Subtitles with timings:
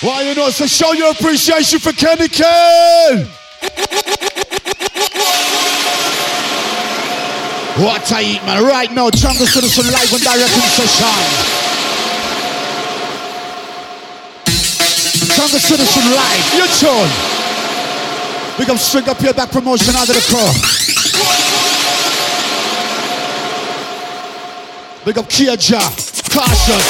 [0.00, 3.28] Why you know, so show your appreciation for Kenny Ken.
[7.76, 8.64] What I eat, man.
[8.64, 11.60] Right now, Jungle Citizen live and direct in session.
[15.36, 17.12] Jungle Citizen live, your tune.
[18.58, 20.52] We can string up your back promotion out of the crew.
[25.04, 26.80] Big up Kia Caution.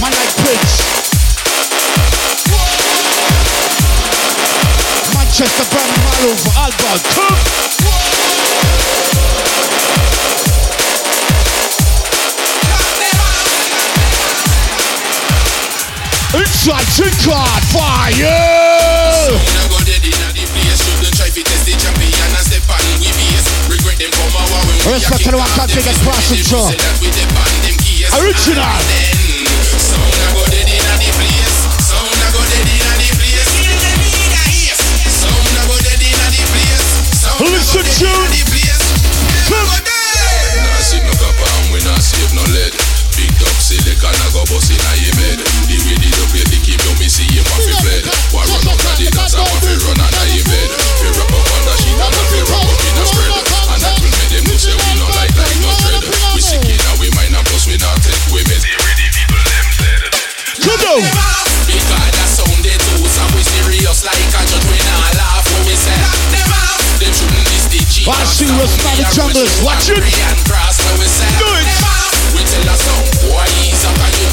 [0.00, 0.25] Man
[5.38, 5.68] Manchester,
[6.24, 7.36] over, Albert, come.
[16.40, 16.88] Inside
[17.20, 18.16] Card, fire!
[24.88, 25.36] Respect to the
[26.48, 26.72] one.
[28.24, 29.25] Original.
[44.56, 45.38] Bust in a your bed.
[45.68, 48.04] The way the double the keep you me see him off the fled.
[48.32, 50.68] Why run out of the dance, I want to run out of your bed.
[50.96, 53.32] Fi wrap up on the sheet and fi wrap up in a spread.
[53.36, 56.08] And that will make them know say we no like like no dread.
[56.32, 58.64] We sick in and we mind and plus we not take we met.
[58.64, 60.00] See where the people them said.
[60.64, 61.04] Come on.
[61.68, 65.68] Because that sound they do, so we serious like a judge we not laugh when
[65.68, 66.00] we say.
[66.96, 68.08] Them shouldn't miss the G.
[68.08, 69.52] I see respect the junglers.
[69.60, 70.00] Watch it.
[70.00, 71.28] And cross when we say.
[71.36, 71.68] Do it.
[72.32, 74.25] We tell us some boy ease up and you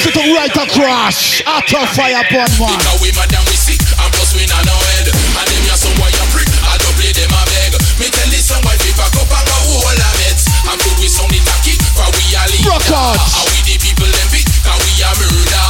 [0.00, 0.12] then.
[0.12, 1.42] Music to right across.
[1.44, 2.78] Utter fire upon one.
[2.78, 5.12] Because we mad and we sick and plus we not no head.
[5.12, 6.48] And them ya some a prick.
[6.64, 7.72] I don't play them a beg.
[8.00, 10.48] Me tell this some boy fi pack up and go hold a meds.
[10.64, 11.76] I'm good we sound it tacky.
[11.92, 12.72] For we a leader.
[12.72, 13.20] Rock out.
[13.20, 14.46] And we the people them pick.
[14.64, 15.68] Cause we a murder.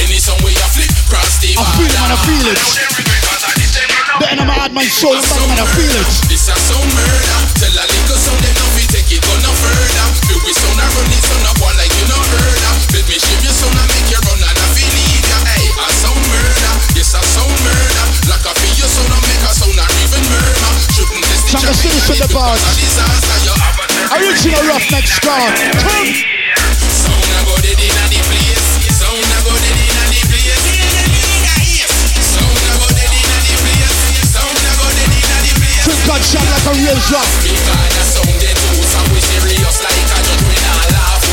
[0.00, 0.92] Any song we a flip.
[1.08, 2.56] Cross the I feel it, man, I feel it.
[2.56, 3.96] it.
[4.16, 6.08] The enemy had my soul, man, I feel it.
[6.28, 7.38] This a sound murder.
[7.60, 10.06] Tell a little sound them now we take it go no further.
[10.28, 12.76] Feel we sound a run it sound up one like you no heard of.
[12.96, 13.35] Let me shave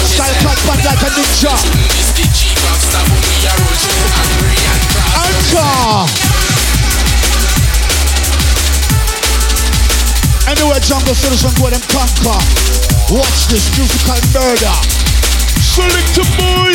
[0.05, 2.12] Style cut back like a ninja.
[5.15, 6.05] Anchor.
[10.49, 12.39] Anywhere jungle citizen go them conquer.
[13.09, 14.75] Watch this musical murder.
[15.59, 16.73] Select a boy.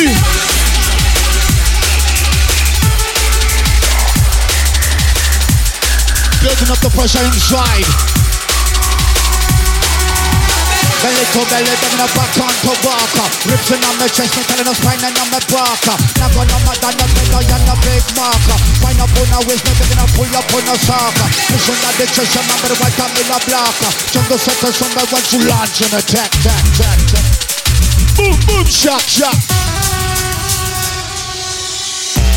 [6.41, 8.18] Building up the pressure inside.
[10.99, 13.27] Belly to belly, bringing up back on to walker.
[13.47, 15.95] Rips in on my chest, me telling us spine and on my barker.
[16.19, 18.59] Never my dad, not bigger, you're not big marker.
[18.83, 21.27] Find up on a waist, me picking up, pull up on a soccer.
[21.55, 23.91] Mission at the chest, I'm number come in a blocker.
[24.11, 27.25] Jungle from the one to launch and attack, attack, attack, attack.
[28.19, 29.39] Boom, boom, shock, shock.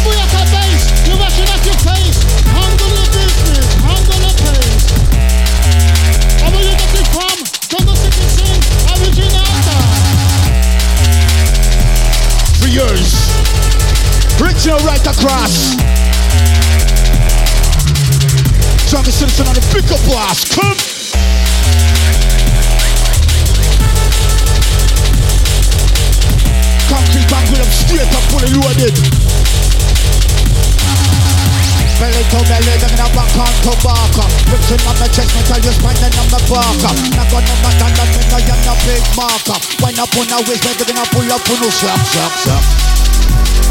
[0.06, 2.18] Booyaka bass, you're rushing at your face.
[2.46, 4.86] Handle your business, handle the pace.
[6.46, 7.31] And where you get
[12.72, 13.28] Years.
[14.40, 15.76] Original right across.
[18.88, 20.48] Jungle citizen on the pickup blast.
[20.52, 20.78] Come.
[26.88, 29.31] Concrete bank with them straight up fully loaded.
[32.02, 34.26] Belly to belly, them in a back on to barker.
[34.50, 36.90] Ripping on my chest, metal you spinning on my barker.
[37.14, 39.54] Not gonna matter that me know you're no big marker.
[39.78, 42.64] Wind up on a waist, me gonna pull up on no shock, shock, shock.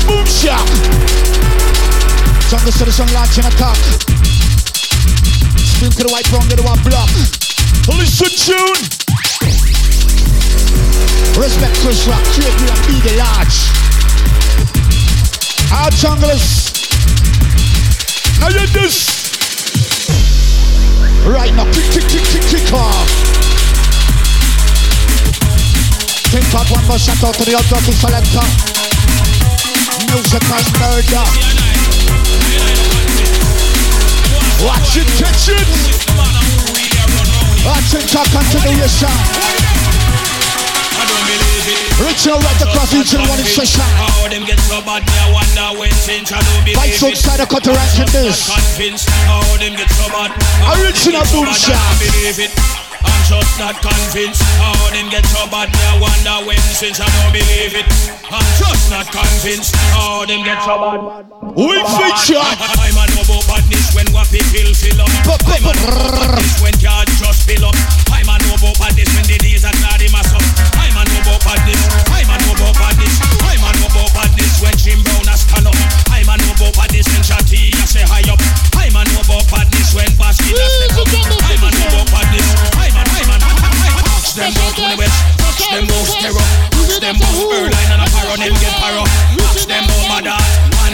[0.08, 0.64] Boom shock.
[2.48, 3.76] Jungle citizen launching attack.
[5.60, 7.12] Spin to the white brown, get the one block.
[8.00, 8.80] Listen tune.
[11.36, 13.60] Respect Chris Rock, Craig and be the large.
[15.76, 16.81] Our junglers.
[18.44, 19.06] I hear this.
[21.26, 23.08] Right now, kick, kick, kick, kick, kick off.
[26.32, 28.42] Take out one more shout out to the Adolfo Salenta.
[30.10, 31.26] Music has murder.
[34.66, 35.70] Watch it, catch it.
[37.66, 39.61] Watch it, talk continuation.
[42.22, 43.82] Out right across each and one in session.
[43.82, 46.78] How them get so bad, me I wonder when since I don't believe
[49.26, 50.30] how them get so bad.
[50.78, 52.54] Original so bad, I believe it.
[53.02, 55.74] I'm just not convinced how them get so bad.
[55.74, 57.90] Me I wonder when since I don't believe it.
[58.30, 61.26] I'm just not convinced how them get so bad.
[61.58, 62.38] We feature.
[62.38, 65.10] I'm a about badness when wappy fill fill up.
[65.50, 67.76] I'm a about badness when yard just fill up.
[68.14, 70.46] I'm a about badness when the days are cloudy mass up.
[70.78, 71.82] I'm a about badness.
[77.02, 77.26] badness and
[78.30, 78.40] up.
[87.02, 88.34] Them out to a paro.
[88.38, 88.76] Them get
[89.68, 90.38] them out mother.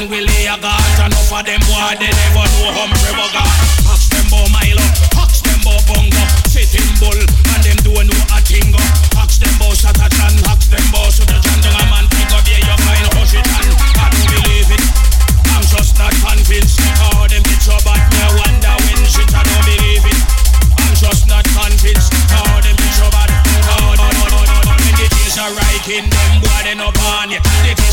[0.09, 0.79] Willie a god.
[1.05, 1.61] Enough of them
[1.99, 2.71] they never know
[4.09, 4.85] them Milo.
[5.43, 6.23] Them Bongo.
[6.47, 8.39] Sitting bull and them no a
[10.69, 10.87] them
[11.25, 11.86] them.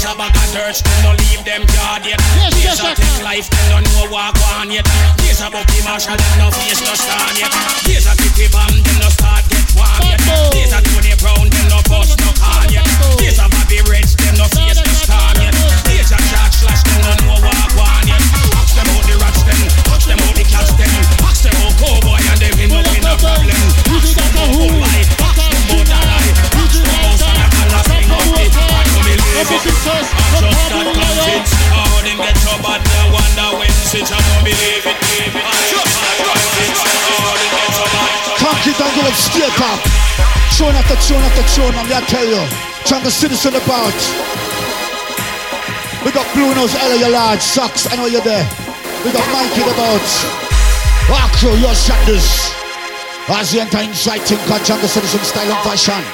[0.04, 2.20] Days are back church, them no leave them yard yet.
[2.36, 4.84] Yes, yes, yes, take life, them don't know walk on yet.
[5.16, 7.52] Days are Bucky Marshall, them no face no stand yet.
[7.88, 10.20] Days are Kitty Bam, them no start get warm yet.
[10.52, 12.84] Days are Tony Brown, them no bust no can yet.
[13.16, 14.73] Days are Bobby Reds, them no face
[29.34, 29.74] believe it.
[29.74, 31.54] I'm just not convinced.
[31.74, 34.98] How them get I wonder when since I don't believe it.
[35.34, 36.86] I'm just not convinced.
[38.38, 39.80] How them get it straight up.
[40.54, 42.42] Tune after tune after tune, I'm gonna tell you.
[42.86, 43.98] Jungle Citizen about.
[46.04, 48.46] We got Blue Nose, Ella, your large socks, I know you're there.
[49.04, 50.06] We got Mikey about.
[51.10, 52.52] Walk your shadows.
[53.26, 56.04] As you enter inside, think Jungle Citizen style and fashion.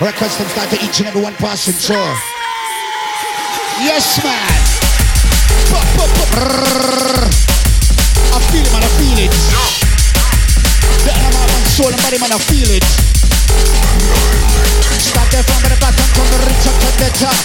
[0.00, 2.35] Records them start to each and every one passing through.
[3.76, 4.40] Yes, man.
[8.32, 9.28] I feel it, man, I feel it.
[11.04, 12.80] The animal man, soul and body, man, I feel it.
[14.96, 17.36] Start there from the bottom, from the reach up to the top.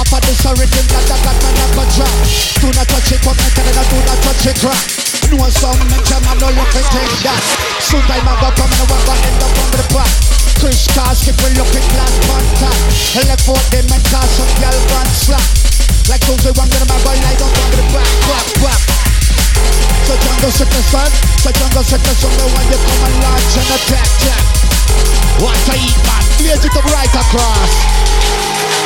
[0.00, 2.16] After this a rhythm that I got man up a drop.
[2.64, 4.80] Do not touch it, come and tell it, do not touch it, crap.
[5.28, 7.44] No song, man, jam, I'm no look and take that.
[7.84, 10.08] Soon time I go come and I want to end up on the back.
[10.64, 12.80] Chris Cars, keep a looking glass contact.
[13.28, 15.73] Left for them and cause some girl van slack.
[16.08, 18.80] Like those who want to my boy, light up on the back, back, back.
[20.04, 21.10] So jungle the sun,
[21.40, 24.44] so jungle the sun, the one you come and launch and attack, attack.
[25.40, 26.24] What to eat, man?
[26.38, 28.83] Blaze it up right across.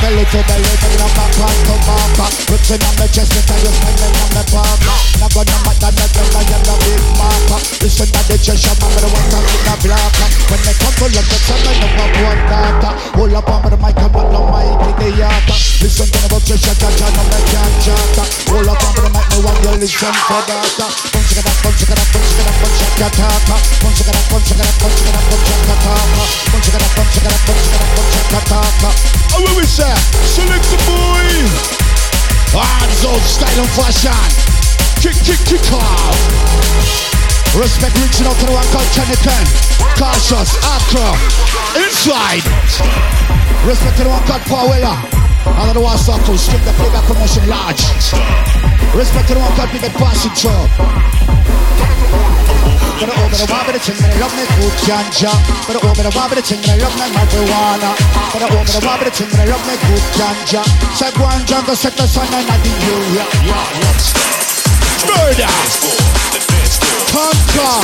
[0.00, 2.28] Belly to belly, belly on my back to marker.
[2.52, 4.96] Ripping on my chest, and you spending on my parker.
[5.20, 7.60] Now go no matter the girl, I am a big marker.
[7.80, 10.28] Listen to the chest, I'm the one in the blocker.
[10.50, 12.90] When they come to look at some, I know I'm one data.
[13.16, 15.44] Hold up on the mic, I'm on the mic the yard.
[15.84, 18.26] Listen to the chest, I'm the can't chatter.
[18.48, 20.64] Hold up on the mic, no one will listen for that.
[20.80, 23.64] Punch it up, punch it up, punch it up, punch it up, punch it up,
[23.84, 27.40] punch it up, punch it up, punch it up, punch it up, punch it up,
[27.44, 29.14] punch it up, punch it up.
[29.34, 29.94] How will we say?
[30.24, 31.26] Select the boy.
[32.54, 34.14] Ah, this old style and fashion.
[35.00, 36.16] Kick, kick, kick off.
[37.54, 39.44] Respect reaching out to the one called Kennington.
[39.98, 41.14] Cautious, Accra.
[41.78, 42.44] Inside.
[43.66, 44.96] Respect to the one called Powella.
[45.74, 47.82] The one circle, skip the figure promotion large.
[48.94, 51.33] Respect to the one called Big Passing Through.
[53.04, 55.32] But over the wall, but the ting, I love me good ganja.
[55.66, 57.92] But over the wall, but the ting, I love me marijuana.
[58.32, 60.62] But over the wall, but the ting, I love me good ganja.
[60.96, 61.44] Say go and
[61.76, 63.24] set the sun and the area.
[65.04, 65.52] Murder.
[67.12, 67.76] Conquer.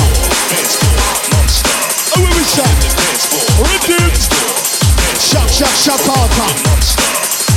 [2.17, 2.73] Oh, we say?
[3.61, 4.09] Rhythm.
[5.21, 6.49] Shock, shock, shock, outer.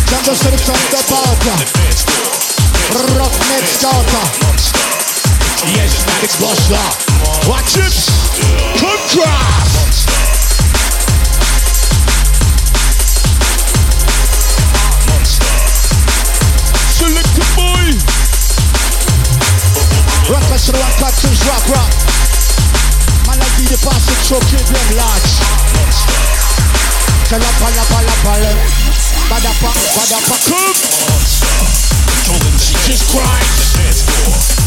[0.09, 1.57] Jungle, set the sun, the outer.
[3.17, 4.82] Rock next daughter.
[5.63, 6.75] Yeah, just that explosion.
[7.47, 7.95] Watch it.
[8.75, 10.11] Contrast.
[16.99, 17.95] Selected boy.
[20.27, 21.15] Rock us to rock, rock,
[21.47, 21.91] rock, rock.
[23.23, 25.31] Man, I be the boss of choking them large.
[27.31, 28.67] Kalapa, lapa, lapa, lapa.
[29.31, 30.75] Badapa, badapa, come.
[32.59, 34.52] She just cried.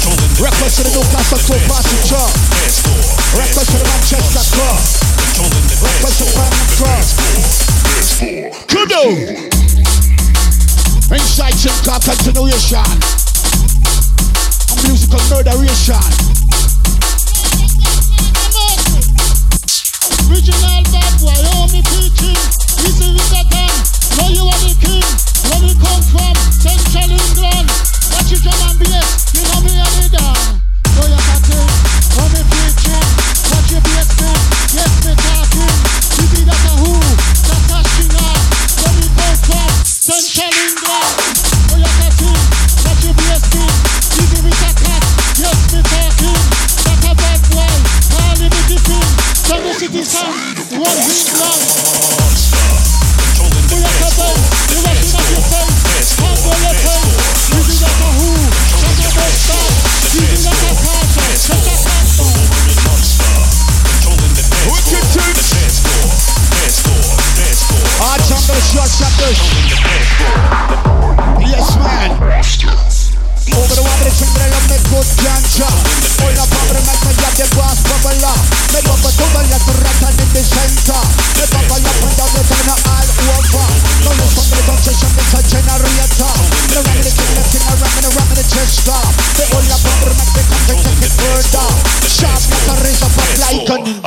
[0.00, 2.24] Records to the Newcastle to passenger.
[3.36, 4.80] Records to the Manchester club.
[5.84, 7.04] Records to the Birmingham club.
[8.64, 9.02] Kudo.
[11.12, 12.80] Inside Simca continuation.
[14.70, 16.00] A musical murderation.
[20.30, 20.79] Original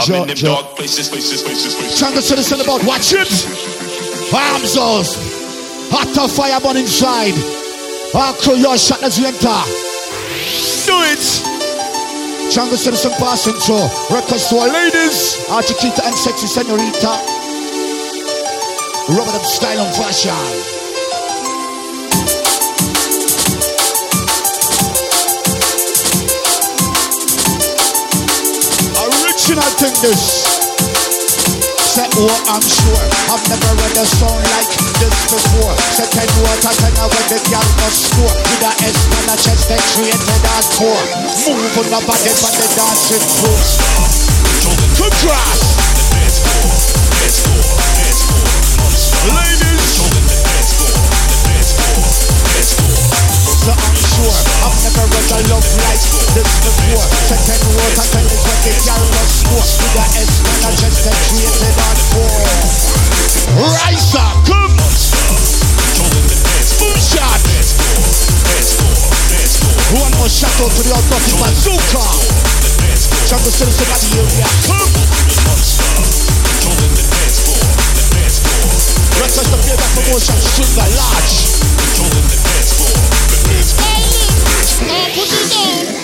[0.09, 0.45] I'm in them ninja.
[0.45, 1.99] dark places, places, places, places.
[1.99, 3.31] Jungle citizen about watch it.
[4.33, 5.15] Arms us.
[5.91, 7.37] Hot of fire burn inside.
[8.15, 9.59] Our crew, your shot as we enter.
[10.85, 11.23] Do it.
[12.51, 13.87] Jungle citizen passing through.
[14.13, 15.37] Records to our ladies.
[15.49, 17.13] Our Chiquita and sexy senorita.
[19.09, 20.82] Rubber them style and fashion.
[29.83, 30.47] Thing this.
[31.91, 33.03] Say what I'm sure.
[33.27, 35.75] I've never read a song like this before.
[35.91, 38.31] Say ten water ten when the girl must score.
[38.31, 41.03] With a S on a chest they created hardcore
[41.51, 43.59] Move on the body on the dancing floor.
[44.95, 45.11] Good
[59.63, 62.43] score With a S on a chest they created hardcore
[63.59, 64.75] Rise up, come
[66.79, 67.39] Boom shot
[69.93, 72.05] One more shot out to the automatic bazooka
[73.27, 74.91] Jungle citizen at the area, come
[79.19, 81.35] Let's just play that promotion, string a large
[84.83, 86.02] Now put it.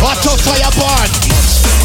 [0.00, 1.77] Hot of fire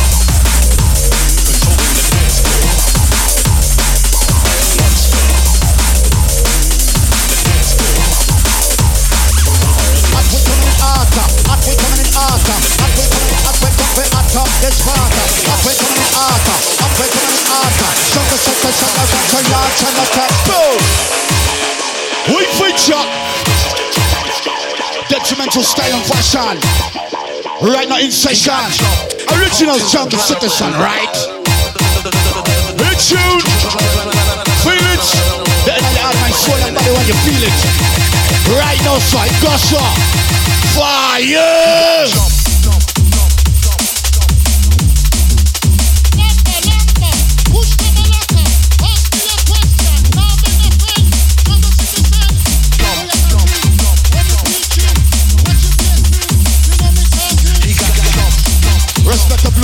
[22.30, 23.06] we feature
[25.10, 26.58] detrimental style and fashion.
[27.62, 28.54] Right now in session.
[29.38, 31.16] Original jungle citizen, right?
[32.94, 33.42] Hit tune.
[34.62, 35.06] Feel it.
[35.66, 37.58] The energy out of my soul and body when you feel it.
[38.54, 39.74] Right now, so I gosh
[40.78, 42.43] Fire!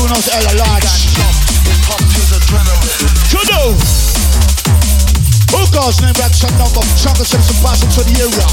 [0.09, 0.89] The Nose Ella Large.
[3.29, 3.77] Kudo!
[5.53, 6.81] Who calls name back some number?
[6.97, 8.47] Jungle citizen passing to the area.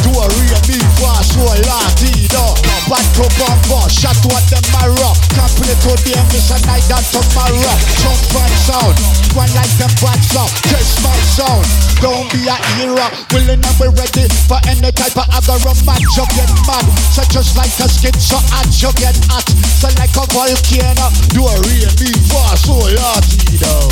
[0.00, 2.56] Do a real me fast, so a latido.
[2.88, 3.92] bad to bumper.
[3.92, 5.12] Shot what the marrow.
[5.36, 7.76] Can't play today, miss a night that tomorrow.
[8.00, 8.96] Jump and sound.
[9.36, 10.48] One like them bad sound.
[10.72, 11.66] Test my sound.
[12.00, 13.04] Don't be a hero.
[13.36, 16.04] Willing and we ready for any type of other match.
[16.16, 16.86] You get mad.
[17.12, 19.46] So just like a skin, so hot you get hot.
[19.78, 21.10] So like a volcano.
[21.30, 23.88] Do a real me fast, so hearty though.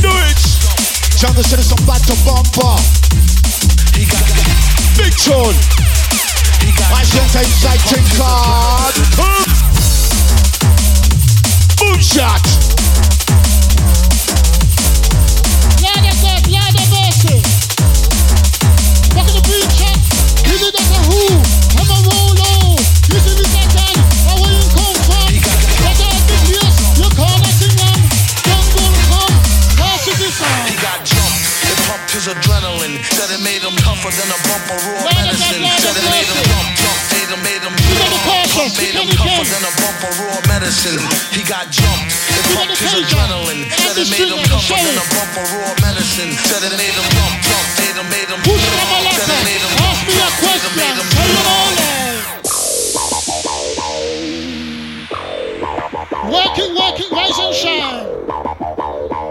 [0.00, 0.40] Do it.
[1.16, 2.76] Jungle Citizen bad to bumper.
[4.96, 5.56] Big tune.
[6.90, 8.94] I a exciting card.
[11.78, 12.77] Boom shot.
[33.16, 35.62] Said it made him tougher than a bump of raw Lord of God, medicine.
[35.80, 36.50] Said it made him mercy.
[36.50, 38.74] jump, jump, made him, made him You got the pump, cautious.
[38.78, 40.98] made You him got the tougher than a bump of raw medicine.
[41.34, 42.10] He got jumped.
[42.12, 43.08] It pumped the his cautious.
[43.08, 43.62] adrenaline.
[43.68, 46.30] And Said the it made tougher than a bump of raw medicine.
[46.48, 48.76] Said it made him jump, jump, made made him Push jump.
[48.76, 49.88] from a Said it made him letter.
[49.88, 51.48] Ask me a jump, made made him Tell you jump.
[51.48, 52.08] all that.
[56.28, 58.04] Working, working, rise and shine.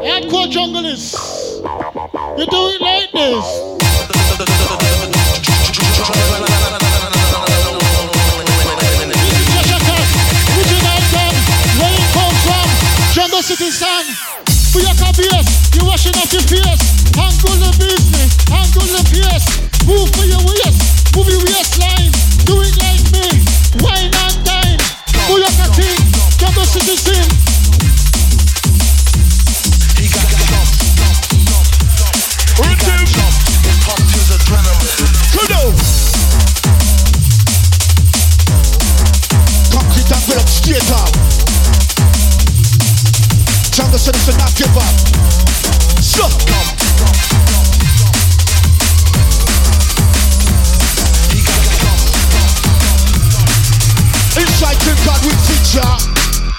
[0.06, 1.47] Hardcore junglist.
[1.58, 3.46] You do it like this.
[13.12, 14.06] Jungle City son.
[14.70, 16.78] For your cabeers, you washing off your face.
[17.18, 19.50] Handle the business, handle the pace.
[19.88, 22.14] Move for your waist, move your waistline.
[22.46, 23.26] Do it like me.
[23.82, 24.78] Wine and dine.
[25.26, 25.98] Your thing.
[26.38, 27.57] Jungle City sin.
[44.08, 44.96] Citizen not give up.
[46.00, 46.24] So.
[54.40, 55.84] Inside King God we feature.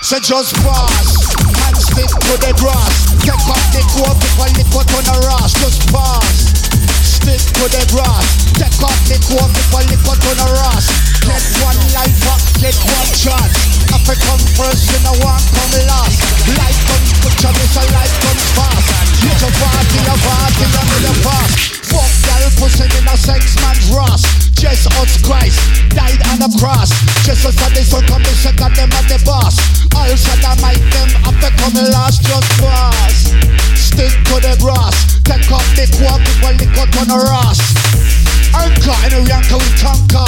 [0.04, 1.24] So just pass
[1.64, 3.16] and stick to the grass.
[3.24, 5.56] Take up the coat before the cut on the rash.
[5.56, 6.52] Just pass.
[7.00, 8.28] Stick to the grass.
[8.60, 10.84] Take up the coat before the cut on the rash.
[11.24, 13.67] Get one life up, get one chance.
[13.92, 13.98] I
[14.56, 16.18] first, you know one come last.
[16.56, 17.10] Life comes
[17.56, 18.86] this a life comes fast.
[19.22, 21.54] You a party, a party, in the past.
[21.88, 24.26] Fuck girl, pussy in a sex man's rust.
[24.58, 25.60] Jesus Christ
[25.94, 26.90] died on the cross.
[27.24, 28.24] Jesus said the son come,
[28.56, 29.56] got them at the boss.
[29.94, 31.08] All said I might them
[31.40, 33.30] to come last just pass.
[33.78, 35.16] Stick to the grass.
[35.24, 35.86] Take up the
[36.74, 37.58] cut on the ras.
[38.52, 39.20] Anchor in a
[39.78, 40.26] with.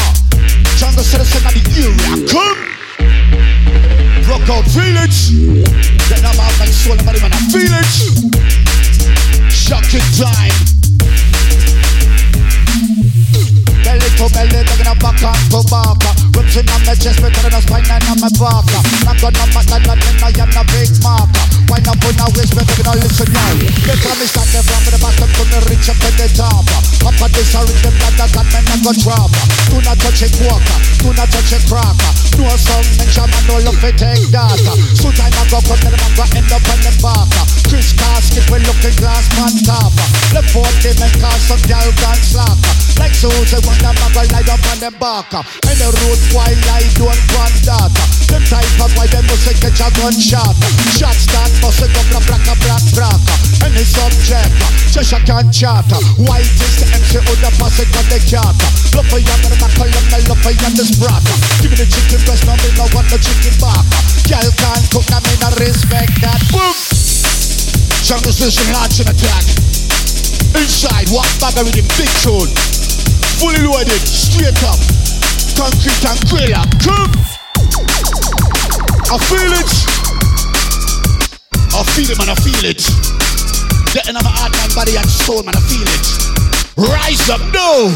[0.79, 2.20] Jungle the.
[4.73, 4.83] Come.
[4.83, 6.09] Rock out, feel it.
[6.09, 7.87] Then I'm out and soul, nobody man, I feel it.
[9.51, 10.55] Shocking time.
[13.85, 16.01] Belly to belly, taking a back on to back.
[16.01, 16.20] Rips
[16.57, 18.67] in on my chest, better than a spine and on my back.
[19.07, 21.45] Not gonna matter that when I am a big marker.
[21.71, 23.55] Wind up on a waist, better than a listen now.
[23.87, 26.67] They me start them from the bottom to me reach up to the top.
[27.07, 29.31] Up at this, I reach them that, got me not go drop.
[29.71, 32.13] Do not touch a walker, do not touch a cracker.
[32.41, 34.75] No some mention, man, no love for take data.
[34.99, 37.31] So time I go come, then I'm gonna end up on the back.
[37.71, 39.95] Chris Casket, we looking glass man top.
[40.35, 42.75] Left foot, they make cause some gal gone slacker.
[42.99, 45.31] Like Susan, when them a go lie up on them back.
[45.81, 47.89] The road why lie don't want that.
[48.29, 50.53] Them type of why them must catch a gunshot.
[50.93, 53.21] Shot start must go bra black a black black.
[53.65, 54.53] Any subject,
[54.93, 55.89] just a can chat.
[56.21, 58.53] White is the MC who the pass it on the cat.
[58.93, 61.25] Love for you, I'm calling my love for you, this brat.
[61.65, 63.81] Give me the chicken breast, no me no want the chicken back.
[64.29, 66.45] Girl can't cook, now me no respect that.
[66.53, 66.77] Boom.
[68.05, 69.49] Jungle Station launching attack.
[70.61, 72.53] Inside, walk back with him, big tune.
[73.41, 75.00] Fully loaded, straight up.
[75.61, 76.65] Concrete and griller.
[76.81, 77.13] Come.
[79.13, 79.73] I feel it.
[81.77, 82.81] I feel it, man, I feel it.
[83.93, 86.07] Getting on my heart, my body and soul, man, I feel it.
[86.81, 87.93] Rise up, no.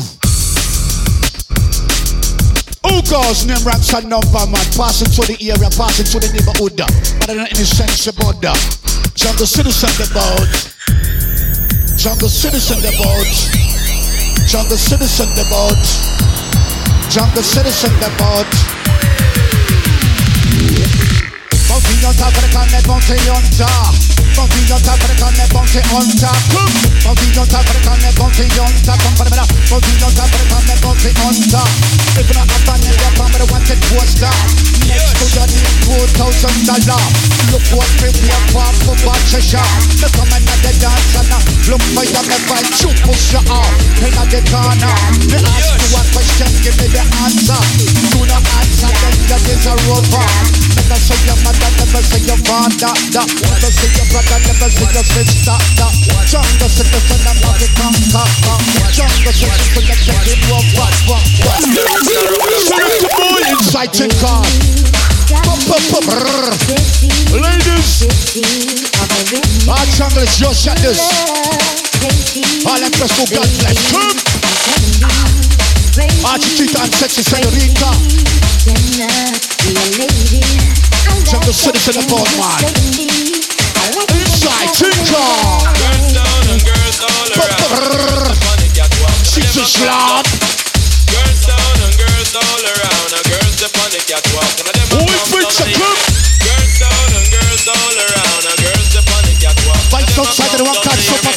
[2.84, 4.68] Who calls name ranks and number, man?
[4.76, 6.76] Passing through the area, passing through the neighborhood.
[6.76, 8.60] But in any sense about that.
[9.16, 10.52] Jungle citizen boat.
[11.96, 13.32] Jungle citizen boat.
[14.52, 15.48] Jungle citizen the
[17.14, 17.22] boat.
[17.22, 18.46] Jungle citizen the boat.
[21.68, 24.23] Bounty on top of the corner, bounty on top.
[24.34, 26.38] Bounty on top of the corner, bounty on top.
[27.06, 28.98] Bounty on top of the corner, bounty on top.
[28.98, 29.48] Come for the middle.
[29.70, 31.70] Bounty on top of the corner, bounty on top.
[32.18, 33.84] If not up on it, you're from the wanted
[36.64, 37.12] a laugh.
[37.52, 39.68] Look what we walk off for bunch of shot.
[40.00, 41.38] Me come in the dance and I
[41.70, 43.68] look for you, me find you push you off.
[44.00, 44.96] In the corner,
[45.28, 47.60] me ask you a question, give me the answer.
[48.10, 50.26] Do not answer, then that is a rover.
[50.74, 52.92] Never say your mother, never say your father.
[53.12, 55.56] Never say your brother, never say your sister.
[56.26, 56.68] Jungle.
[58.92, 59.32] Jungle jungle.
[82.94, 83.13] Jungle.
[84.44, 85.72] Inciting God.
[85.72, 87.80] Girls down and girls all around.
[91.08, 93.08] Girls down and girls all around.
[93.24, 93.56] Girls.
[93.64, 94.04] And
[94.68, 94.84] a
[95.72, 95.96] the?
[96.44, 98.44] Girls down and girls all around.
[98.44, 98.92] A girls.
[99.88, 100.76] Fight outside one.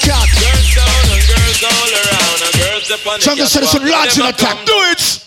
[0.03, 0.27] Cat.
[0.35, 2.43] Girls down and girls all around.
[2.43, 2.91] A girls
[3.23, 4.65] Jungle And attack.
[4.67, 5.23] Do it.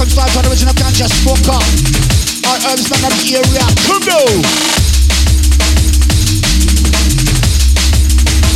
[0.00, 1.60] And vibes on original ganja smoker.
[2.48, 3.62] Our herbs man of the area.
[3.86, 4.26] Come now.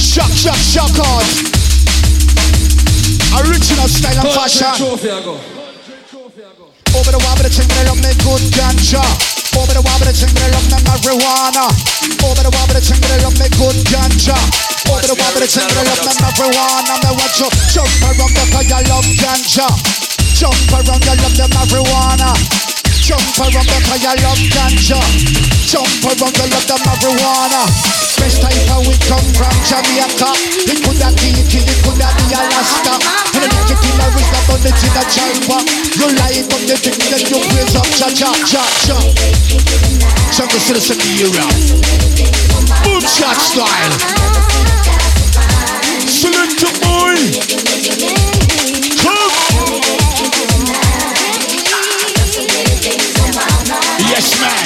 [0.01, 1.23] Shock, shock, shock out.
[3.47, 4.67] Original style and fashion.
[4.67, 5.39] I go.
[6.99, 9.05] Over the wobble, the thing that love me good ganja.
[9.55, 11.71] Over the wobble, the thing that love me marijuana.
[12.27, 14.35] Over the wobble, the thing that love me good ganja.
[14.91, 16.95] Over the wobble, the thing that love me marijuana.
[17.07, 20.06] Me watch you jump around because you love ganja.
[20.37, 22.29] Jump around, you love the marijuana.
[23.01, 25.01] Jump around because you love ganja.
[25.65, 27.65] Jump around, you love the marijuana.
[28.21, 30.29] Best type of we come from Jamaica.
[30.69, 33.01] It could have be it, could have be Alaska.
[33.33, 34.29] And the little killer is
[34.61, 35.57] the tin of Jaipa.
[35.97, 38.97] You lying on the thing, then you praise up cha cha cha cha.
[40.37, 41.49] Jungle citizen era.
[42.85, 43.97] Boom shot style.
[46.05, 48.46] Select a boy.
[54.09, 54.57] Yes, man.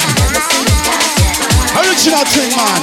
[1.75, 2.81] Original thing, man.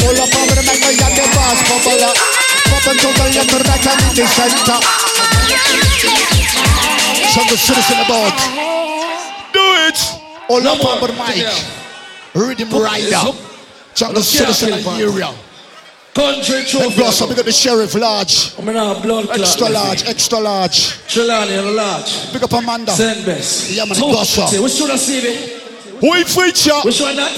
[0.00, 2.16] Pull up over the mic, I the boss, bubble up.
[2.70, 4.80] Pop and to right and in the center.
[7.34, 8.36] Jungle citizen about.
[9.52, 9.98] Do it.
[10.48, 11.44] All up over the mic.
[12.34, 13.36] Rhythm rider.
[13.94, 15.49] Jungle citizen of the area.
[16.14, 16.94] Country trophy.
[16.94, 17.36] plus, I we go.
[17.36, 18.52] got the sheriff large.
[18.58, 19.38] I'm have blood clot.
[19.40, 20.98] Extra large, extra large.
[21.06, 22.32] Trelawney and large.
[22.32, 22.90] Big up Amanda.
[22.90, 23.70] Send best.
[23.70, 24.26] Yeah, man, So, up.
[24.26, 25.60] say, Which should I see me?
[26.02, 26.74] We feature.
[26.84, 27.30] Which one that?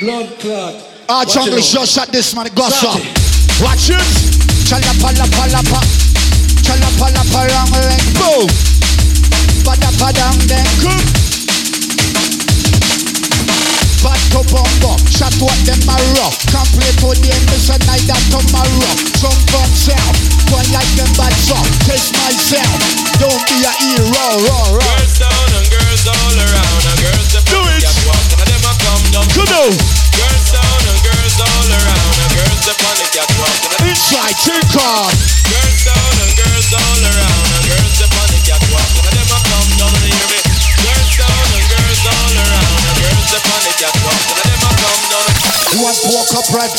[0.00, 0.74] Blood clot.
[1.08, 2.90] Our jungle it just shot this man, gossip.
[2.98, 4.02] Start Watch it.
[4.66, 5.80] Chala pala pala pa.
[6.66, 8.06] Chala pala pala ring.
[8.18, 8.48] Boom.
[9.62, 11.19] Pada padang then come.
[14.30, 18.92] To bumbo, shot what them a rough Can't play today, miss a night that tomorrow
[19.18, 20.16] Jump on sound,
[20.54, 22.78] one like them bad song Taste myself,
[23.18, 26.82] don't be a hero, raw, raw Girls down and girls all around.
[26.86, 27.82] A girls up Do the it.
[27.84, 28.24] catwalk.
[28.40, 29.26] And them a come down.
[29.34, 29.72] Come on,
[30.16, 32.14] Girls down and girls all around.
[32.16, 33.56] A girls up on the catwalk.
[33.60, 35.12] And a them inside, take on
[35.50, 37.46] Girls down and girls all around.
[37.58, 38.88] And girls up on the catwalk.
[39.04, 40.40] And them a come down and hear me.
[40.80, 42.69] Girls down and girls all around.
[43.30, 44.18] And the catwalk.
[44.26, 45.30] And a them a come down.
[46.34, 46.74] Up bread?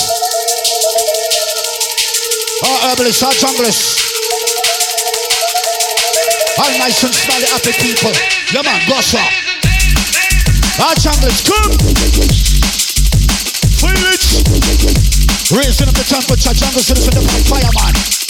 [2.59, 3.79] Our oh, herbalists, our oh, junglers.
[6.59, 8.11] All nice and smiley happy people.
[8.51, 9.23] Yeah man, boss up.
[10.75, 11.71] Our ah, junglers, come.
[13.79, 14.23] Feel it.
[15.55, 18.20] Raising up the temperature, jungle citizen, the fireman.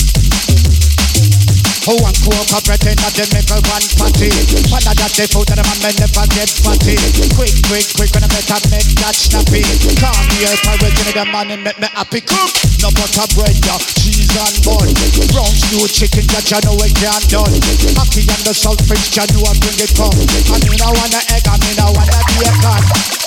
[1.89, 4.29] Oh, one coke up pretend that they make a one party.
[4.69, 6.93] But that they food that a man never get fatty.
[7.33, 9.65] Quick, quick, quick, when I better make that snappy.
[9.97, 12.21] Come here, original the man and make me happy.
[12.21, 12.53] Cook,
[12.85, 14.93] no butter bread, yeah, cheese and bun.
[15.33, 17.55] Brown stew chicken that you know it can't done.
[17.97, 20.13] Happy and the saltfish, you know I bring it come.
[20.53, 22.83] I mean I want a egg, I mean I want a bacon.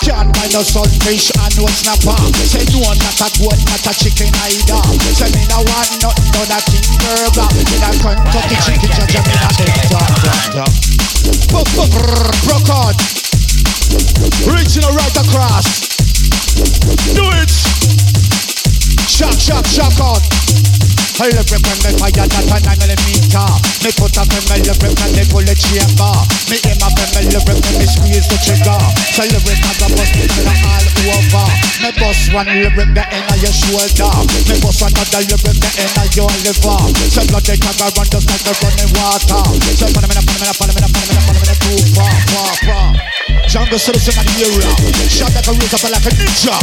[0.07, 2.15] Can't buy no saltfish and no snapper.
[2.47, 4.83] Say no, not a goat, not a chicken either.
[5.11, 7.49] Say me no want nothing but a king burger.
[7.51, 7.91] Me no
[8.49, 9.25] Kentucky chicken.
[14.47, 15.67] Reaching right across.
[17.15, 17.51] Do it.
[19.09, 19.65] Shock
[21.21, 21.23] out.
[21.23, 23.47] A lyric when me fire that a nine millimeter.
[23.83, 26.15] Me put up in my lyric and they pull the chamber.
[26.51, 28.81] Me aim up my lyric when me squeeze the trigger.
[29.15, 31.47] So lyric I go bust it all over.
[31.83, 34.11] Me bust one lyric the end your shoulder.
[34.51, 36.83] Me bust another lyric the end your liver.
[37.11, 39.45] So blood they tag run just like the running water.
[39.79, 43.14] So follow me, follow me, follow me, follow me, follow me, too far, far, far.
[43.49, 44.69] Jungle citizen of the area.
[45.09, 46.57] Shot like a razor, but like a ninja.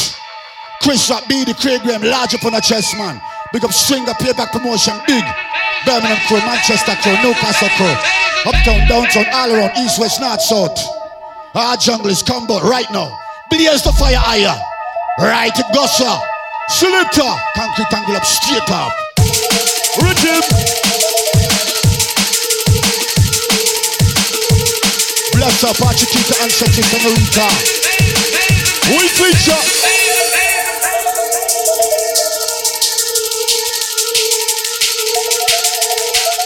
[0.82, 3.22] Chris Rock, B, the Craig Graham, large up on the chest, man.
[3.54, 5.24] Big up Stringer, payback promotion, big.
[5.86, 7.96] Birmingham crew, Manchester crew, Newcastle crew.
[8.46, 10.78] Uptown, downtown, all around, east, west, north, south.
[11.56, 13.18] Our jungle is combo right now.
[13.50, 14.60] Blaze the fire higher.
[15.18, 16.35] Right, it goes, sir.
[16.70, 17.22] Selector.
[17.56, 18.92] Concrete angle up, straight up.
[20.02, 20.42] Rhythm.
[25.34, 27.48] Bless up, Architecture and Sexy Senorita.
[28.90, 29.62] We feature.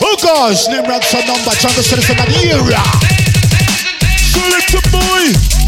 [0.01, 2.83] Oh gosh, name ranks a number, jungle citizen the era.
[4.17, 5.58] Selector boy.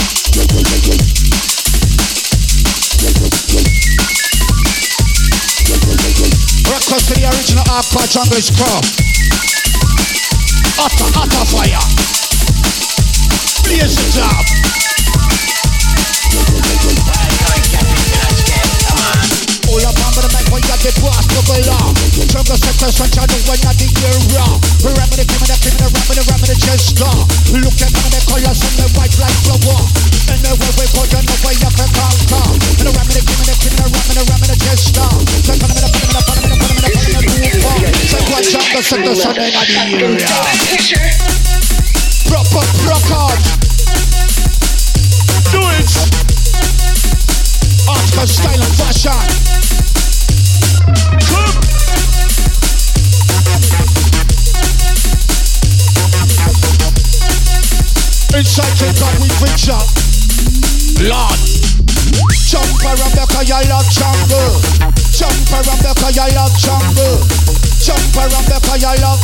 [7.72, 8.84] Hardcore jungle scrub.
[10.78, 11.80] Utter, utter fire.
[14.18, 14.91] Up.
[19.72, 21.80] All up on the mic when you get you the.
[24.84, 27.00] We ram the the ram the chest
[27.56, 29.80] Look at the colors and the white like flower.
[30.28, 30.36] We
[30.92, 32.52] go, you know where you can conquer.
[32.68, 33.56] And the the the
[34.44, 34.92] the chest
[38.52, 38.84] sector
[39.16, 40.28] sunshine in the area.
[42.28, 43.24] Proper, proper.
[45.48, 45.92] Do it.
[47.88, 49.61] Oscar style and fashion.
[58.32, 59.76] Inside the God we feature.
[61.04, 61.36] Lord.
[62.48, 64.56] Jump around because you love jungle.
[65.12, 67.20] Jump around because you love jungle.
[67.84, 69.20] Jump around because you love.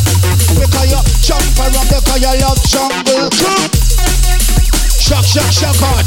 [0.59, 3.31] Because you jump around because you love jungle.
[3.31, 3.71] Come.
[4.99, 6.03] Shock, shock, shock on.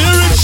[0.00, 0.40] Hear it.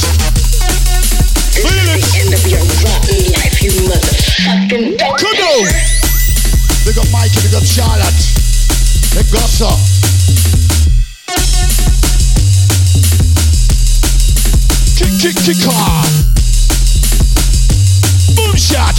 [1.64, 2.05] Feel it.
[2.12, 5.16] End of your rotten life, you motherfucking dog.
[5.16, 5.64] Come on.
[6.85, 8.20] Big up Mikey, big up Charlotte.
[9.16, 9.72] Big Gossa.
[9.72, 10.16] Kick,
[15.33, 16.07] kick, kick off.
[18.37, 18.95] Boom shot.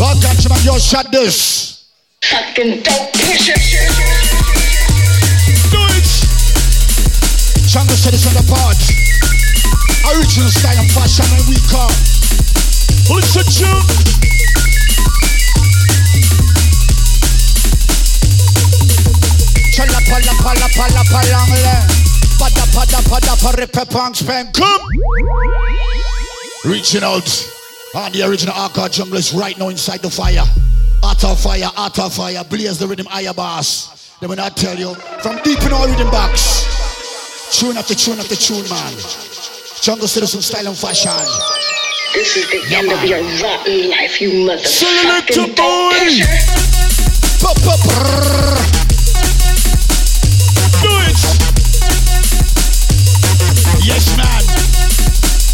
[0.00, 1.86] Well, countryman, you shot this.
[2.24, 3.54] Fucking dog pusher.
[5.70, 6.08] Do it.
[7.68, 8.78] Jungle citizen apart.
[10.16, 11.94] Original style and fashion and we come.
[13.14, 14.27] Listen to
[20.08, 21.76] Chala pala pala pala palangle.
[22.40, 24.52] Pada pada pada paripe pang spam.
[24.54, 24.82] Come.
[26.64, 27.28] Reaching out.
[27.94, 30.44] And the original Arca jungle is right now inside the fire.
[31.02, 32.42] Utter fire, utter fire.
[32.44, 34.16] Blaze the rhythm higher bass.
[34.20, 36.66] Then when I tell you, from deep in our rhythm box.
[37.52, 38.92] Tune after tune after tune, man.
[39.80, 41.12] Jungle citizen style and fashion.
[42.14, 43.08] This is the Yeah, end of man.
[43.08, 46.24] your rotten life, you Select motherfucking dog boy.
[47.40, 48.57] Pop, pop, brrr.
[53.88, 54.42] Yes, man.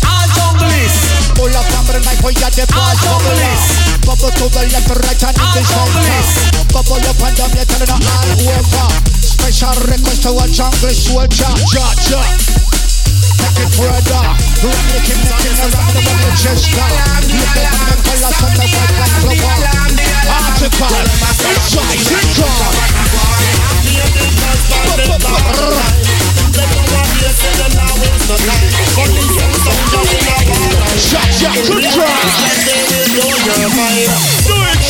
[0.02, 3.70] All junglists, Pull up on the night for your the boss Ah, bubble junglist.
[3.94, 4.02] up.
[4.04, 6.34] Bubble to the left, right, and in the junglist.
[6.34, 6.66] center.
[6.74, 8.88] Bubble up and down, you're telling her all over.
[9.22, 11.52] Special request to a jungle soldier.
[11.70, 12.22] Ja, ja.
[13.38, 14.24] Take it further.
[14.66, 16.74] Run the king, the king, run the run the chester.
[16.74, 19.78] Look at the colors of the white and flower.
[20.26, 21.06] Article.
[21.54, 22.74] Inside, drink on.
[24.74, 26.13] Shot,
[31.44, 32.08] shot, good try.
[34.44, 34.80] Do it.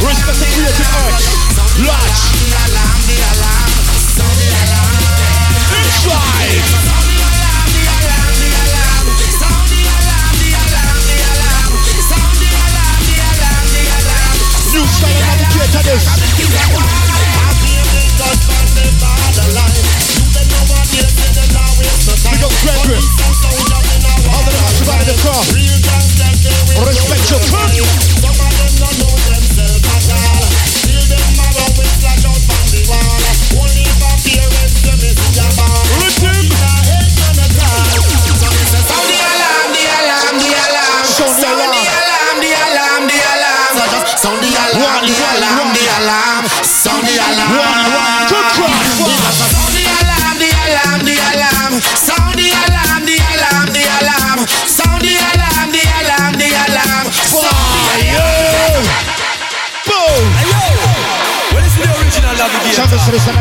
[0.00, 1.26] Respect the creative arts.
[1.84, 3.69] Large.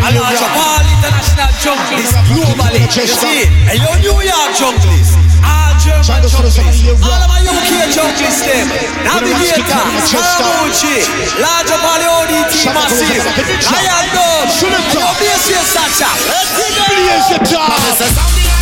[0.09, 2.81] a large of all international junglist globally.
[2.81, 5.13] You see, a New York junglist.
[5.41, 6.89] All ah, German junglist.
[7.05, 8.67] All of my UK junglist them.
[9.05, 11.05] Navigator, Saramucci,
[11.37, 13.21] large of all the ODT massive.
[13.69, 16.09] Lion Dog, your BCS Sacha.
[16.25, 18.58] Let's go.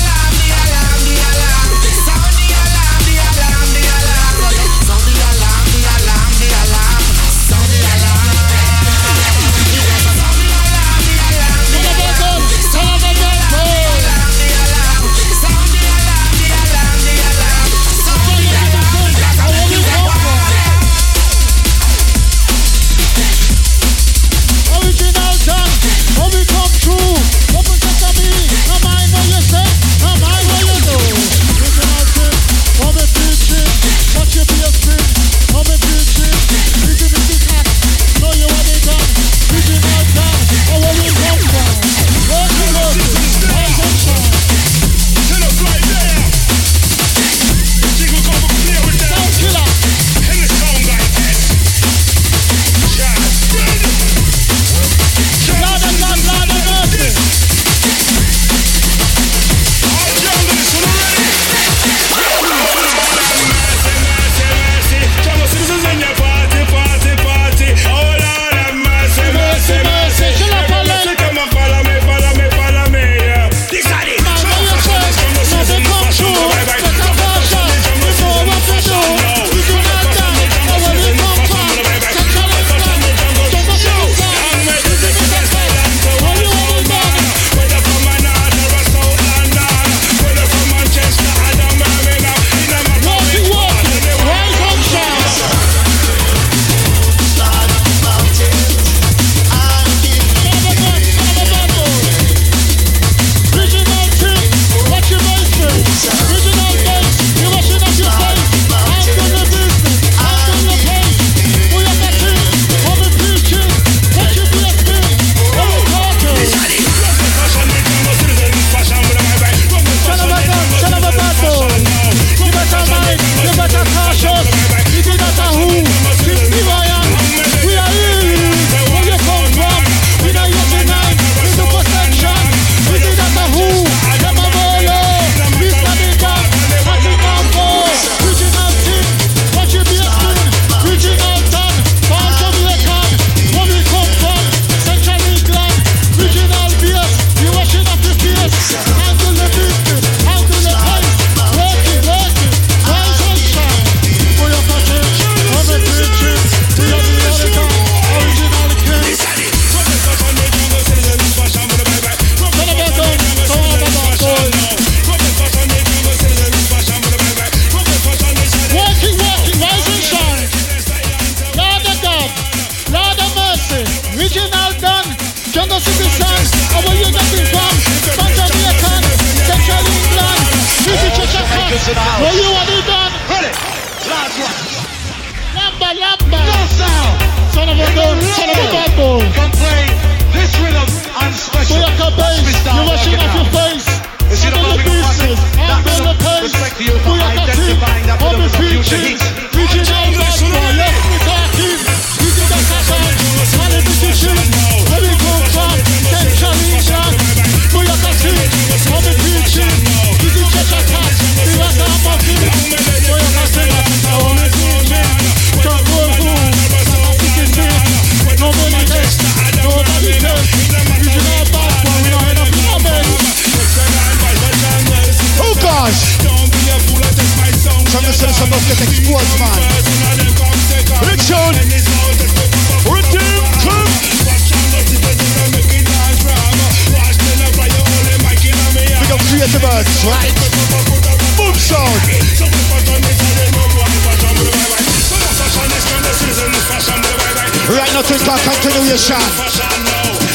[248.28, 249.16] Right continuation.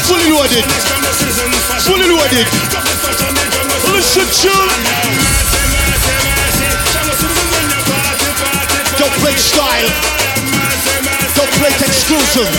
[0.09, 0.65] Fully loaded.
[1.85, 2.47] Fully loaded.
[3.93, 4.53] Listen to
[8.97, 9.89] Don't break style.
[11.35, 12.49] Don't break exclusive.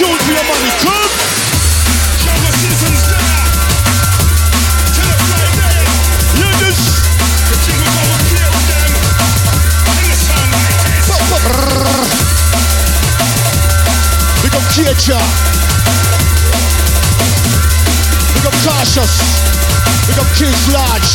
[0.00, 0.70] For your money.
[0.80, 1.29] Come.
[14.70, 15.18] Big up.
[18.34, 19.18] Big Cautious.
[20.06, 21.10] Big up Kings Lodge.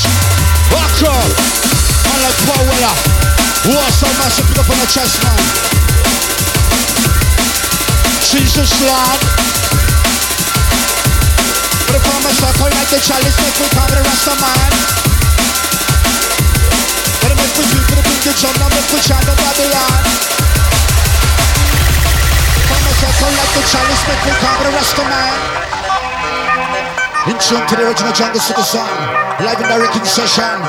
[0.75, 1.23] Walker.
[2.03, 2.91] Man like Powella.
[3.63, 5.39] Warsaw massive pick up on the chest, man.
[8.27, 9.21] Jesus Lord.
[11.87, 12.31] But if I'm a
[12.75, 14.71] like the chalice, make we come the rest of man.
[17.23, 20.44] But if we beat the big the drum, now make we chant the Babylon.
[22.85, 25.33] Come a circle like the chalice, make we come the rest of man.
[27.25, 28.85] In tune to the original jungle city song,
[29.41, 30.61] live in direct in session.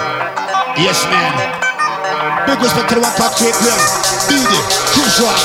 [0.80, 1.36] Yes, man.
[2.48, 3.76] Big respect to the one top create them.
[4.32, 4.64] Beat it,
[4.96, 5.36] Chris Rock.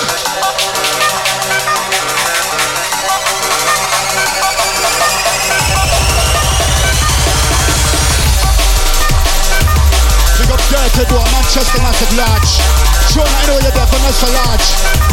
[10.40, 12.64] Big up Dirty Door, Manchester Massive Lodge.
[13.12, 15.11] Sean, I know you're there for Nessa Lodge.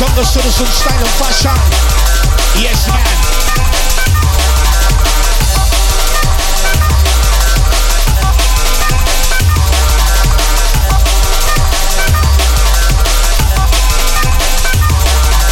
[0.00, 1.52] Jungle citizen style and fashion.
[2.56, 3.04] Yes, man.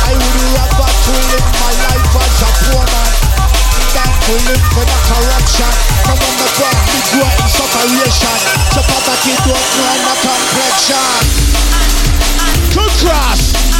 [0.01, 3.12] I would rather to live my life as a poor man
[3.92, 5.72] than to live for the corruption.
[6.09, 8.40] From on the ground, we grow in separation.
[8.72, 11.20] So poverty don't know my complexion.
[12.99, 13.78] Cross.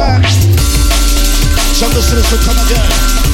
[0.00, 0.22] Back.
[1.78, 3.29] Jungle citizen come again.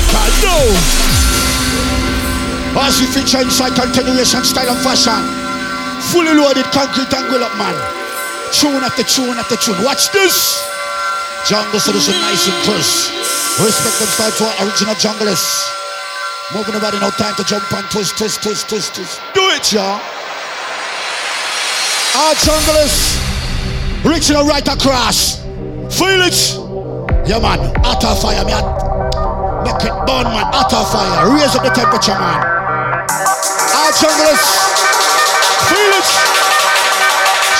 [0.00, 0.56] Can do?
[2.80, 5.20] As we feature inside continuation style and fashion.
[6.08, 7.76] Fully loaded concrete and grill up man.
[8.56, 9.76] Tune after tune after tune.
[9.84, 10.64] Watch this.
[11.44, 13.12] Jungle Solution, nice and close.
[13.60, 15.44] Respect them style to our original junglers.
[16.54, 19.20] Moving about no time to jump and twist, twist, twist, twist, twist.
[19.34, 20.00] Do it, y'all.
[22.16, 23.20] Our junglers.
[24.04, 25.42] Reaching right across.
[25.92, 27.28] Feel it.
[27.28, 27.60] Yeah, man.
[27.84, 28.81] Out of fire, man.
[29.82, 30.46] Make it burn, man.
[30.54, 31.34] Out of fire.
[31.34, 32.38] Raise up the temperature, man.
[32.38, 34.44] Our junglers.
[35.66, 36.06] Feel it.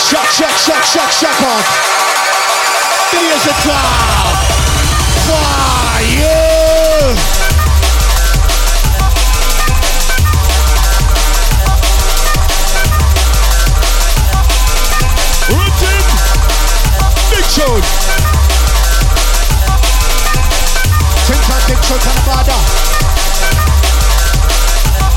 [0.07, 1.67] Shock, shock, shock, shock, shock off.
[3.11, 4.39] Here's the top.
[5.27, 7.17] Fire.
[15.51, 16.05] Rhythm.
[17.31, 18.22] Big tune.
[21.73, 22.61] Big on the border.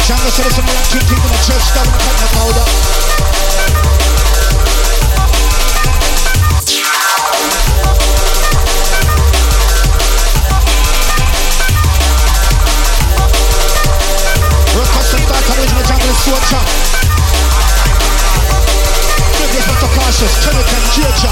[0.07, 0.63] Jungle citizen,
[1.27, 2.65] the chest down and cutting the powder.
[14.79, 16.15] Request and start original jungle
[20.95, 21.31] Georgia.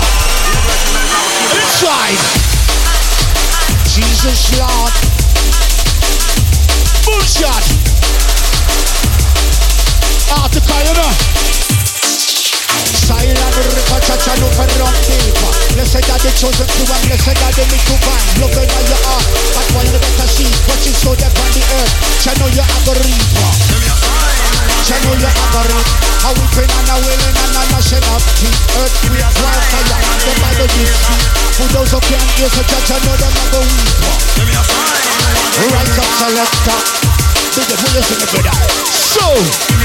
[1.56, 2.53] Inside.
[3.94, 4.94] Jesus Lord.
[7.06, 7.64] Bullshot.
[10.41, 11.53] Article, you
[12.94, 17.54] Silent river, church and open rock deeper Blessed are the chosen few and blessed are
[17.54, 20.82] the meek to find Love them by your heart, but one the better seed What
[20.86, 21.94] is so deep on the earth,
[22.24, 23.14] channel your algorithm
[24.88, 25.86] Channel your algorithm
[26.24, 29.62] How we pray and a willing and a nation of the earth We are fire,
[30.24, 31.28] the Bible gives peace
[31.60, 34.24] For those who can't hear, so church I know them are the weaker
[35.64, 36.80] Rise up selector.
[37.54, 38.58] Big up, we're listening brother?
[38.90, 39.83] So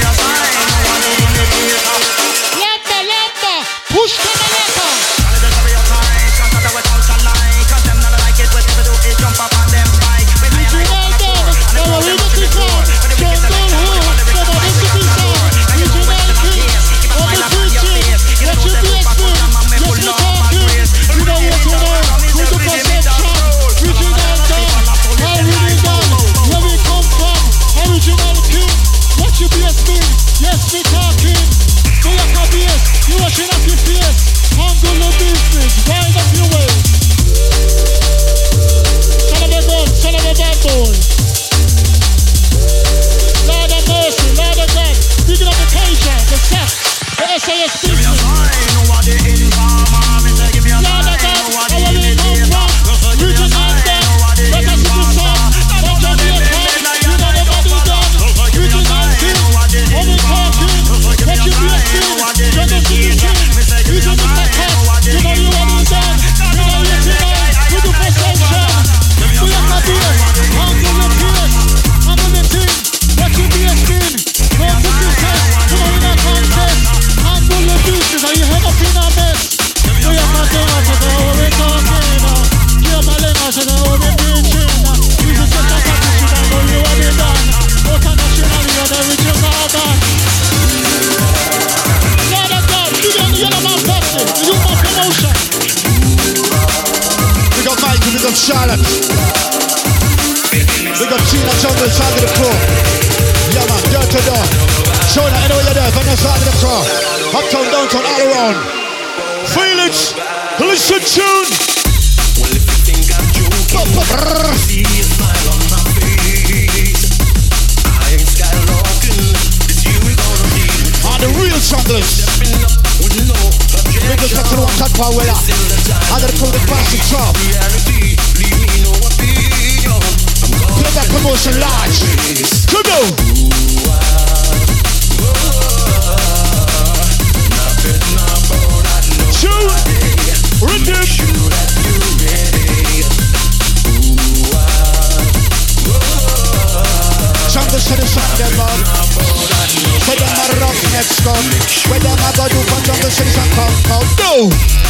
[151.89, 154.05] Where them a go do from jungle the sun come.
[154.19, 154.88] No.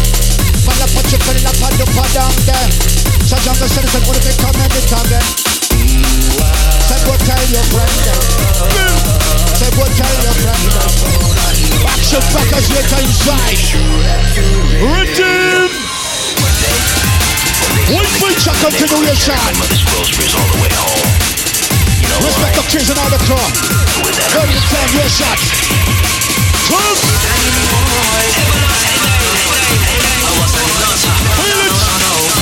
[0.66, 2.58] Pala pache pala pado padange.
[3.24, 5.20] Sajanga sete sen ure kama nitaga.
[6.88, 8.04] Say go tell your friend.
[9.56, 10.72] Say go tell your friend.
[11.88, 13.64] Action backers later inside.
[14.82, 15.82] Redeem.
[17.92, 19.34] One shot continuation.
[22.22, 23.36] Respect the kids and all the crew.
[24.34, 25.44] Ready to your shots.
[26.68, 26.96] Come.
[31.36, 32.41] Feel it.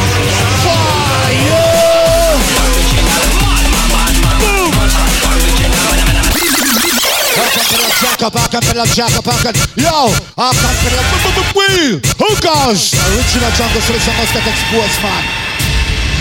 [7.51, 10.07] Jacob, I can feel Jacob, I can, yo,
[10.39, 11.99] I can feel wheel.
[12.23, 12.95] Who goes?
[13.11, 15.23] Original jungle selection must get exposed, man.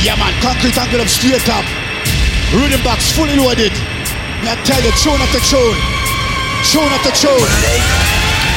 [0.02, 1.62] Yeah, man, concrete angle up straight up.
[2.50, 3.70] Rhythm box fully loaded.
[4.42, 5.78] I tell you, tune after tune.
[6.66, 7.38] Tune after tune.
[7.38, 7.78] One day,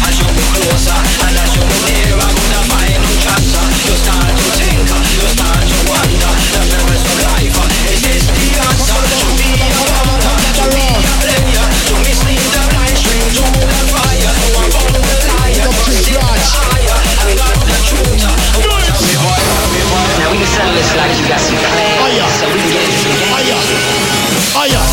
[0.09, 2.27] As you move closer and as you move nearer,
[2.66, 3.62] find no.
[3.87, 6.35] You start to think, you start to wonder.
[6.51, 7.55] The purpose of life
[7.95, 8.99] is this the answer?
[8.99, 10.75] To be a to
[12.03, 12.43] be a
[13.87, 15.62] player, to the fire.
[15.62, 16.27] To the to
[16.59, 18.27] higher, and the truth.
[20.19, 21.55] Now we can settle this like you got some
[22.35, 23.88] so we can get it.
[24.59, 24.88] Hayır.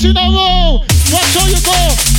[0.00, 0.80] Casino
[1.12, 2.09] Watch how you go.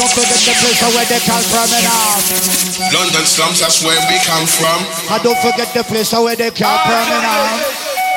[0.00, 2.16] Don't forget the place where they come from and all.
[2.88, 4.80] London slums, that's where we come from.
[5.12, 7.60] I don't forget the place where they come ah, from and all.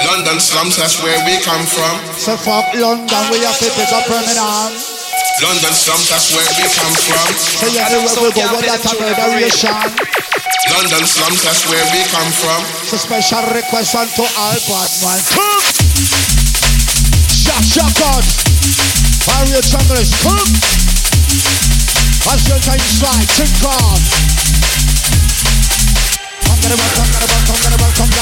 [0.07, 1.99] London slums, that's where we come from.
[2.15, 4.39] So fuck London, we have to pick up permanent.
[5.43, 7.27] London slums, that's where we come from.
[7.35, 9.75] So yeah, the way we go, we're that murderation.
[10.71, 12.63] London slums, that's where we come from.
[12.87, 15.19] So special request on to all bad man.
[15.35, 15.63] Cook!
[17.27, 18.23] Shot, shot, God.
[19.27, 21.72] Barrio Junglers, cook!
[22.25, 23.99] I'm gonna you slide, to run,
[26.55, 28.13] to run, come come come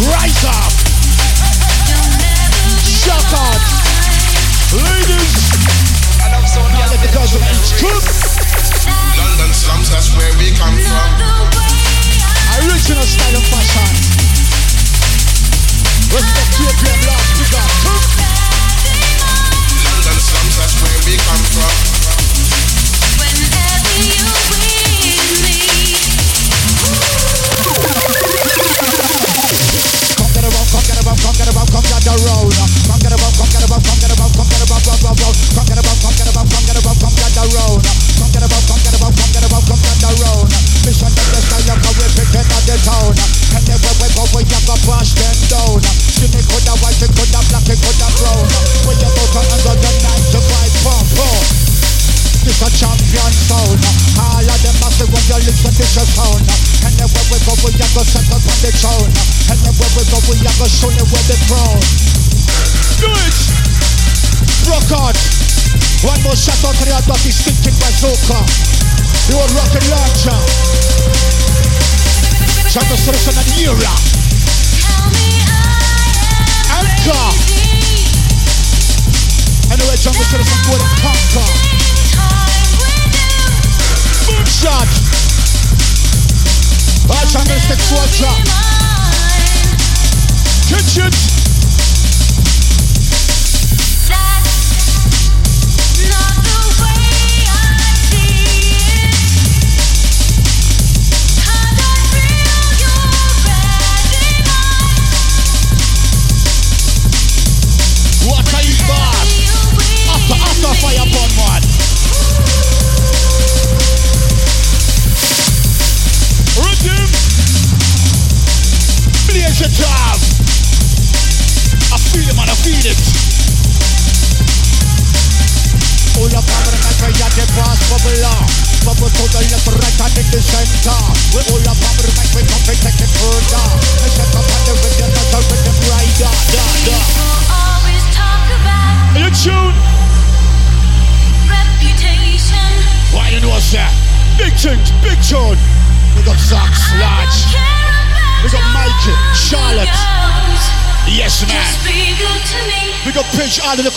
[0.00, 0.93] rise up.
[2.84, 3.60] Shut up,
[4.72, 5.34] Ladies.
[7.00, 7.34] The girls.
[9.16, 11.08] London slums, that's where we come from.
[12.60, 13.93] Original style of fashion.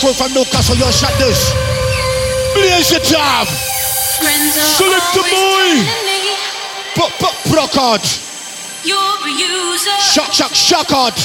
[0.07, 0.75] Crew from Newcastle.
[0.75, 1.51] Yo, shot this.
[2.55, 3.47] Blaze it up.
[4.79, 5.83] Select the boy.
[6.95, 8.05] Pop, pop, rock out.
[9.99, 11.17] Shock, shock, shock out.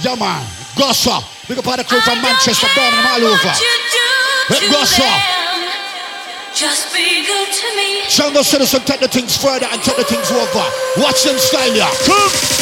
[0.00, 0.42] Yeah, man.
[0.74, 1.20] Gossa.
[1.48, 3.52] Got part of the crew from Manchester, Birmingham, all over.
[4.48, 5.10] Hey, Gossa.
[6.54, 8.08] Just be good to me.
[8.08, 10.64] Jungle Citizen take the things further and take the things over.
[10.96, 11.90] Watch them style, yeah.
[12.06, 12.56] Come.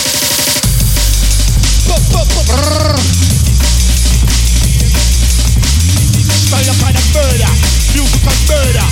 [8.25, 8.89] Computer.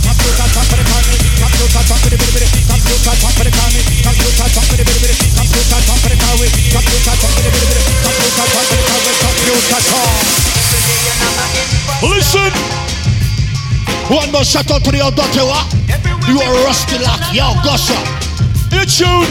[0.00, 0.46] Computer.
[0.50, 0.84] Computer.
[0.88, 1.76] Computer.
[1.76, 2.48] Computer.
[2.70, 3.50] Computer.
[3.50, 3.74] Computer.
[4.02, 4.80] Computer.
[12.02, 12.52] Listen.
[14.08, 15.66] One more shout out to the old daughter, what?
[16.26, 17.94] You are rusty lock, yo, gossa.
[18.72, 19.28] In tune.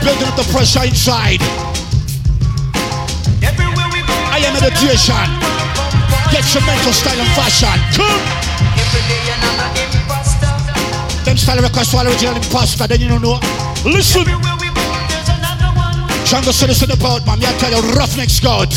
[0.00, 1.65] Building up the pressure inside.
[4.36, 5.26] Am meditation.
[6.30, 7.72] Get your mental style and fashion.
[7.96, 8.20] Come.
[11.24, 13.40] Them style request for original imposter, then you don't know.
[13.84, 14.24] Listen.
[16.26, 18.68] Jungle citizen about man, me I tell you, roughneck scout.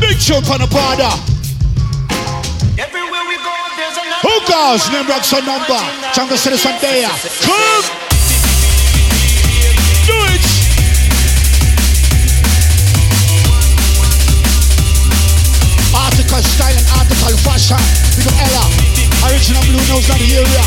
[0.00, 1.14] Big jump on the border.
[4.22, 4.90] Who goes?
[4.90, 5.80] Name rocks a number.
[6.12, 7.08] Jungle citizen there.
[7.42, 7.95] Come.
[16.54, 17.80] Style and article fashion.
[18.22, 18.64] Big up Ella.
[19.30, 20.66] Original blue nose on the area.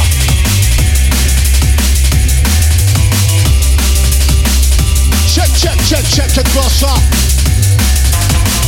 [5.29, 6.99] Check, check, check, check, check, cross up.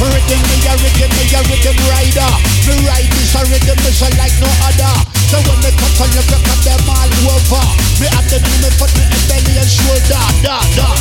[0.01, 2.31] Rhythm me a rhythm me a rhythm rider.
[2.67, 5.20] Me ride this a rhythm a like no other.
[5.31, 7.63] So when me come the back of them all over,
[8.03, 10.91] me have them in me foot, me belly and shoulder, da da.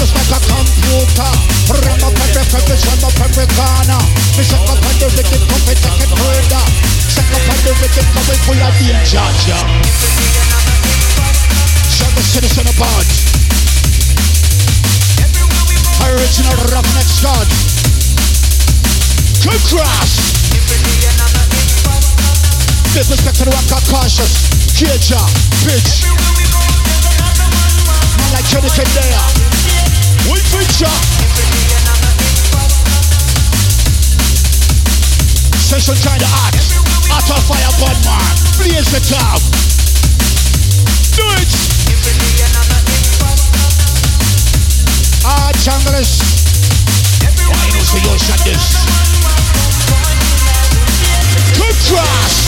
[0.00, 1.32] Just like a computer,
[1.84, 4.00] ram up every crevice, ram up every corner.
[4.40, 6.64] Me suck up on the rhythm, come and take it further.
[7.12, 9.60] Suck up on the rhythm, coming full of danger, ja.
[12.16, 13.06] The citizen about.
[16.08, 17.46] Original roughneck squad.
[19.44, 21.17] Good cross.
[22.98, 24.50] Disrespect to the called cautious.
[24.74, 25.22] Cager,
[25.62, 26.02] bitch.
[28.18, 28.42] Man like
[28.90, 29.22] there.
[30.26, 30.90] We feature.
[35.62, 36.74] Session trying act.
[37.14, 38.34] Out of fire, bud man.
[38.58, 39.46] Blaze the top.
[41.14, 41.54] Do it.
[45.22, 46.18] Ah, junglers.
[47.46, 48.74] Why don't your this?
[51.54, 52.47] Good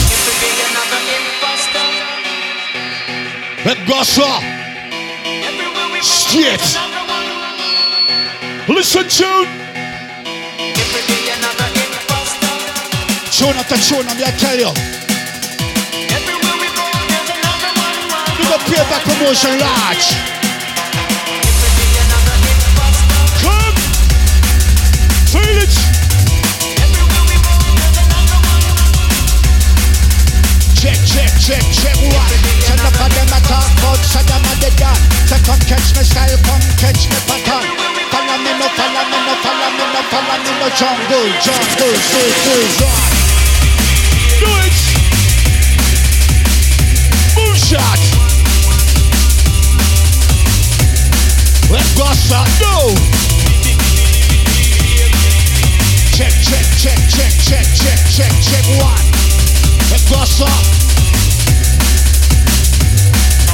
[3.75, 4.41] Gossa.
[6.01, 6.77] Straight.
[8.67, 9.47] Listen tune.
[13.31, 14.71] Tune after tune, I'm here to tell you.
[18.37, 20.15] You got payback promotion large.
[23.41, 23.75] Come.
[25.31, 25.91] Feel it.
[30.81, 32.29] Check, check, check, check what?
[32.65, 33.20] Send up on them a
[33.51, 34.95] talk about Saddam and the gun.
[35.27, 37.67] Say come catch me style, come catch me pattern.
[38.11, 42.79] Follow me no, follow me no, follow me no, follow me no jungle, jungle, citizens.
[44.39, 44.79] Do it.
[47.35, 48.01] Moonshot.
[51.69, 52.47] Let's go start.
[52.63, 52.95] No.
[56.15, 59.05] Check, check, check, check, check, check, check, check one.
[59.91, 60.90] Let's go start.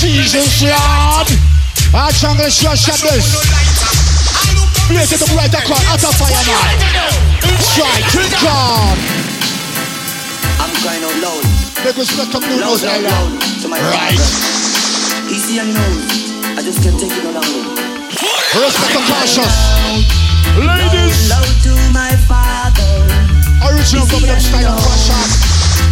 [0.00, 1.28] Jesus Lord!
[1.92, 3.26] Our jungle is your shadows.
[4.86, 7.10] Blaze it up right across, out of fire now.
[7.58, 8.96] Strike, drink on!
[10.62, 11.44] I'm crying out loud.
[11.84, 13.42] Make respect to Blue Nose Island.
[13.66, 14.14] Right.
[15.28, 16.30] Easy and nose.
[16.56, 17.89] I just can't take it no longer.
[18.50, 19.56] Respect to cautious.
[20.58, 21.30] Ladies.
[21.30, 22.82] Loud to my father.
[23.62, 25.22] Original government style of fashion.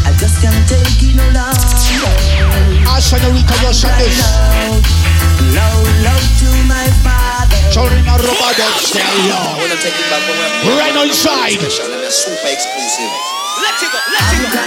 [0.02, 1.78] I just can't take it no longer.
[2.98, 4.18] Senorita, your shot this.
[5.54, 7.62] Loud, loud to my father.
[7.70, 9.06] Chorina Robado style.
[9.06, 10.34] I wanna take it back when
[10.66, 13.14] we're Right on and we're super exclusive.
[13.62, 14.66] Let it go, let it go.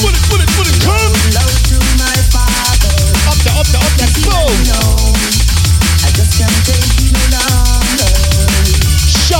[0.00, 0.76] Put it, put it, put it.
[0.80, 1.12] Come.
[1.36, 2.96] Loud to my father.
[3.28, 4.08] Up there, up there, up there.
[4.24, 5.20] Boom.
[6.00, 6.89] I just can't take it no longer.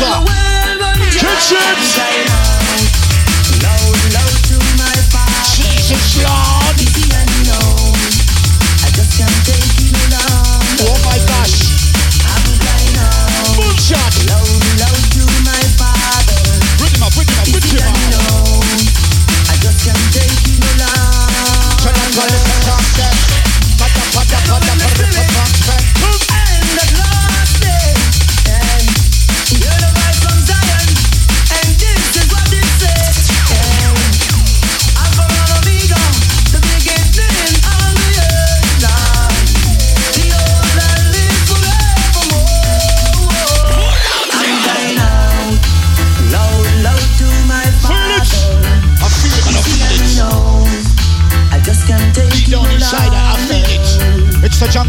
[0.00, 0.20] man,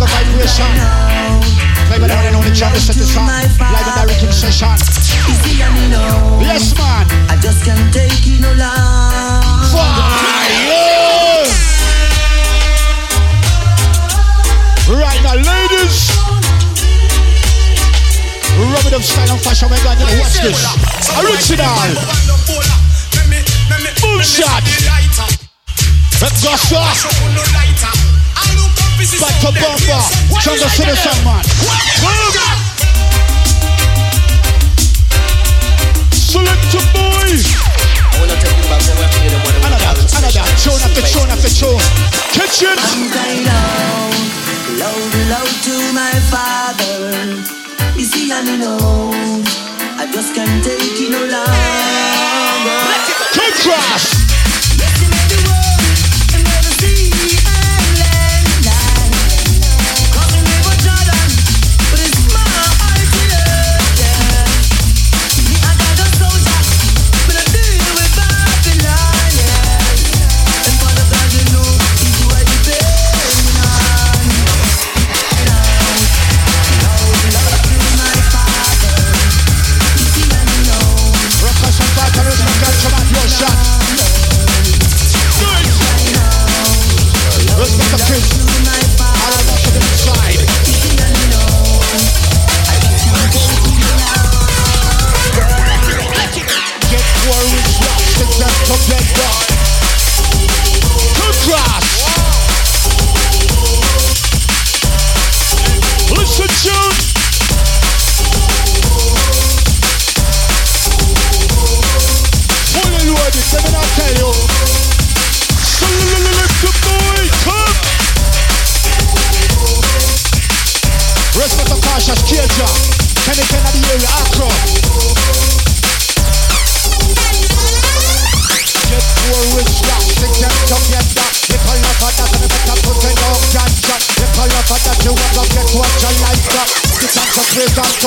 [0.01, 0.65] the vibration.
[1.85, 3.29] Play with the one and only jungle set the song.
[3.29, 4.73] Live and direct in session.
[5.29, 6.41] Easy and me know.
[6.41, 7.05] Yes, man.
[7.29, 9.69] I just can't take it no longer.
[9.69, 11.45] Fire!
[14.89, 16.09] Right now, ladies.
[18.57, 19.69] Rub it up style and fashion.
[19.69, 20.57] We're gonna watch this.
[21.21, 21.77] Original.
[24.01, 24.65] Boom shot.
[26.21, 28.00] Let's go, sir.
[29.01, 29.97] Back to bumper.
[30.45, 31.41] Jungle citizen, man.
[31.57, 32.33] Boom.
[36.13, 37.33] Select a boy.
[37.33, 40.45] I wanna take it back when we're feeling one of Another, another.
[40.61, 41.81] Tune after tune after tune.
[42.29, 42.77] Kitchen.
[42.77, 44.13] I'm crying out,
[44.77, 47.41] loud, loud to my father.
[47.97, 49.01] Easy and me know.
[49.97, 51.41] I just can't take it no longer.
[53.65, 54.20] Come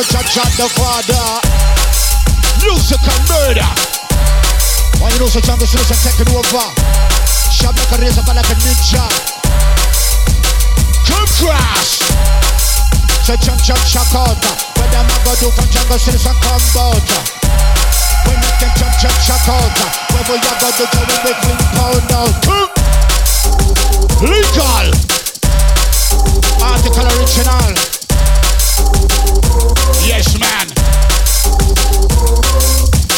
[0.05, 1.25] and judge and the father.
[2.61, 3.71] Musical murder.
[5.01, 6.67] Why you know so jungle citizen taking over?
[7.53, 9.05] Shot like a razor, but like a ninja.
[11.09, 12.01] Come cross.
[13.25, 14.37] Say jump, jump, shock out.
[14.77, 17.09] What them a go do from jungle citizen come out?
[18.27, 19.73] We make them jump, jump, shock out.
[20.13, 22.35] We a go do we make clean pound out?
[22.45, 22.71] Come.
[24.25, 24.87] Legal.
[27.19, 27.94] original.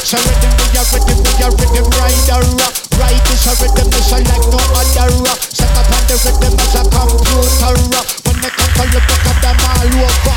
[0.07, 2.39] So rhythm, we are rhythm, we are rhythm rider.
[2.95, 5.11] Ride this a rhythm, this a like no other.
[5.51, 7.75] Set up on the rhythm as a computer.
[8.23, 10.31] When they come you, look at them all over.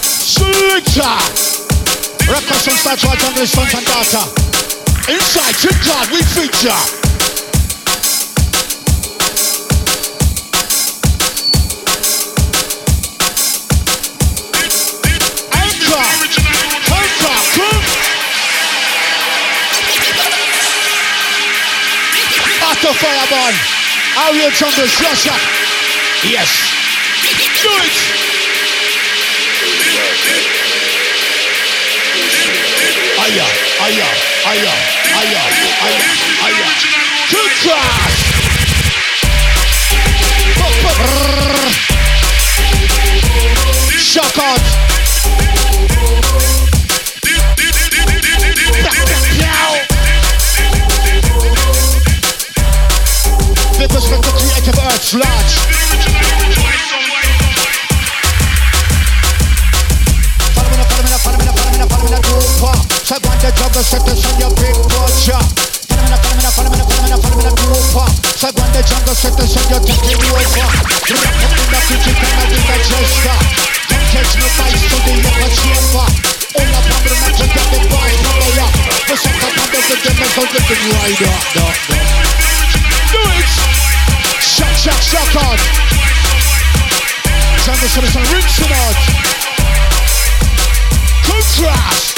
[0.00, 1.20] Selector.
[2.32, 4.24] Records from Star Jungle Sons and Daughter.
[5.12, 5.52] Inside,
[5.84, 6.99] God, we feature.
[22.90, 23.54] Auto Fireborn.
[24.18, 25.38] How you jungle slash up?
[26.26, 26.50] Yes.
[27.62, 27.96] Do it.
[33.20, 33.46] Aya,
[33.86, 34.08] aya,
[34.50, 34.74] aya,
[35.22, 35.42] aya,
[35.86, 36.02] aya,
[36.42, 36.66] aya.
[37.30, 38.18] Good crash.
[44.00, 45.09] Shock out.
[66.04, 68.12] Now, follow me now, follow me now, follow me now, follow me now, do pop.
[68.36, 70.44] So go on the jungle, set this on your taking over.
[70.44, 73.40] Rock up in the kitchen, come and do the gesture.
[73.88, 74.98] Don't catch me by to
[77.88, 78.76] boys, cover up.
[79.08, 79.40] The suck
[83.10, 83.22] on.
[83.22, 83.46] Do it!
[84.40, 85.58] Shock, shock, shock out.
[87.64, 88.24] Jungle, set this on.
[91.24, 92.16] Contrast.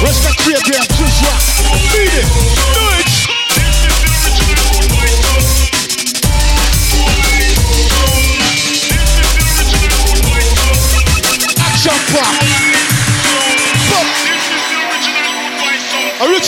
[0.00, 1.42] Respect creative, Chris Rock.
[1.92, 2.47] Beat it.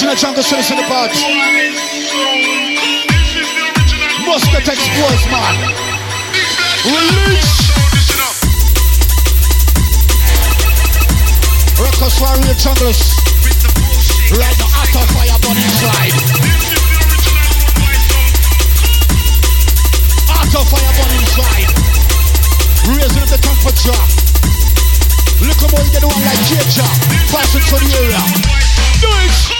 [0.01, 1.13] Original jungle in the part.
[4.25, 5.55] Musket exposed, man.
[6.89, 7.69] Release.
[11.77, 13.13] Records for real junglers.
[14.41, 15.37] Right now, auto fire
[15.69, 16.17] slide.
[20.33, 21.69] Auto fire burning slide.
[22.89, 24.01] Raising up the temperature.
[25.45, 26.89] Look how you get one like Jaja.
[27.29, 28.25] Passing through the area.
[29.03, 29.60] Do.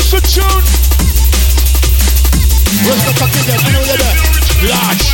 [0.00, 0.20] temperature.
[0.20, 0.64] Listen, tune.
[2.86, 4.16] Respect for Gideon, I know you're there.
[4.70, 5.04] Large.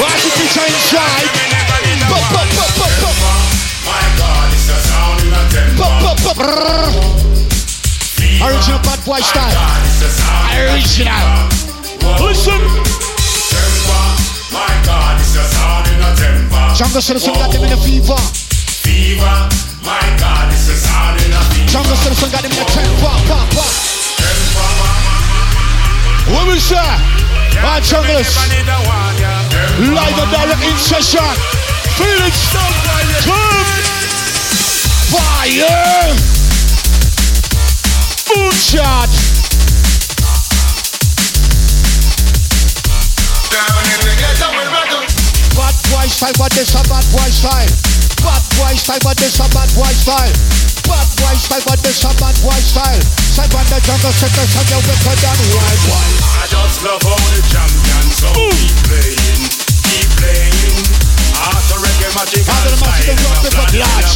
[0.00, 1.30] Watch the teacher inside.
[6.34, 6.90] Brrr.
[8.42, 9.54] Original bad boy style.
[10.58, 11.48] Original.
[12.20, 12.94] Listen.
[16.74, 18.18] Jungle Citizen got them in a fever.
[21.70, 23.00] Jungle Citizen got them in a temper.
[23.00, 23.68] Pop, pop.
[26.30, 26.76] What we say?
[27.62, 28.34] Our junglers.
[29.78, 31.20] Live and direct in session.
[31.96, 32.34] Feel it.
[33.22, 33.74] Come.
[35.10, 36.14] Fire.
[38.28, 39.23] Moonshot.
[39.23, 39.23] Bad
[46.04, 47.72] boy style, but this a bad boy style.
[48.20, 50.32] Bad boy style, but this a bad boy style.
[50.84, 53.00] Bad boy style, but this a bad boy style.
[53.32, 56.08] Side on the jungle, set the sun, you're wicked and wild boy.
[56.36, 59.48] I just love how the champions so keep playing,
[59.88, 60.76] keep playing.
[61.64, 64.12] To reggae magic Under the magic of rock, the rock large.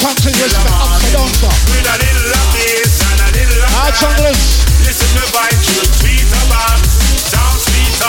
[0.00, 1.52] Country respect, upside down, sir.
[1.68, 4.00] With a little of this and a little of Ah, that.
[4.00, 4.64] junglers.
[4.88, 6.80] Listen to vibe the sweeter back.
[7.28, 8.08] Sound sweeter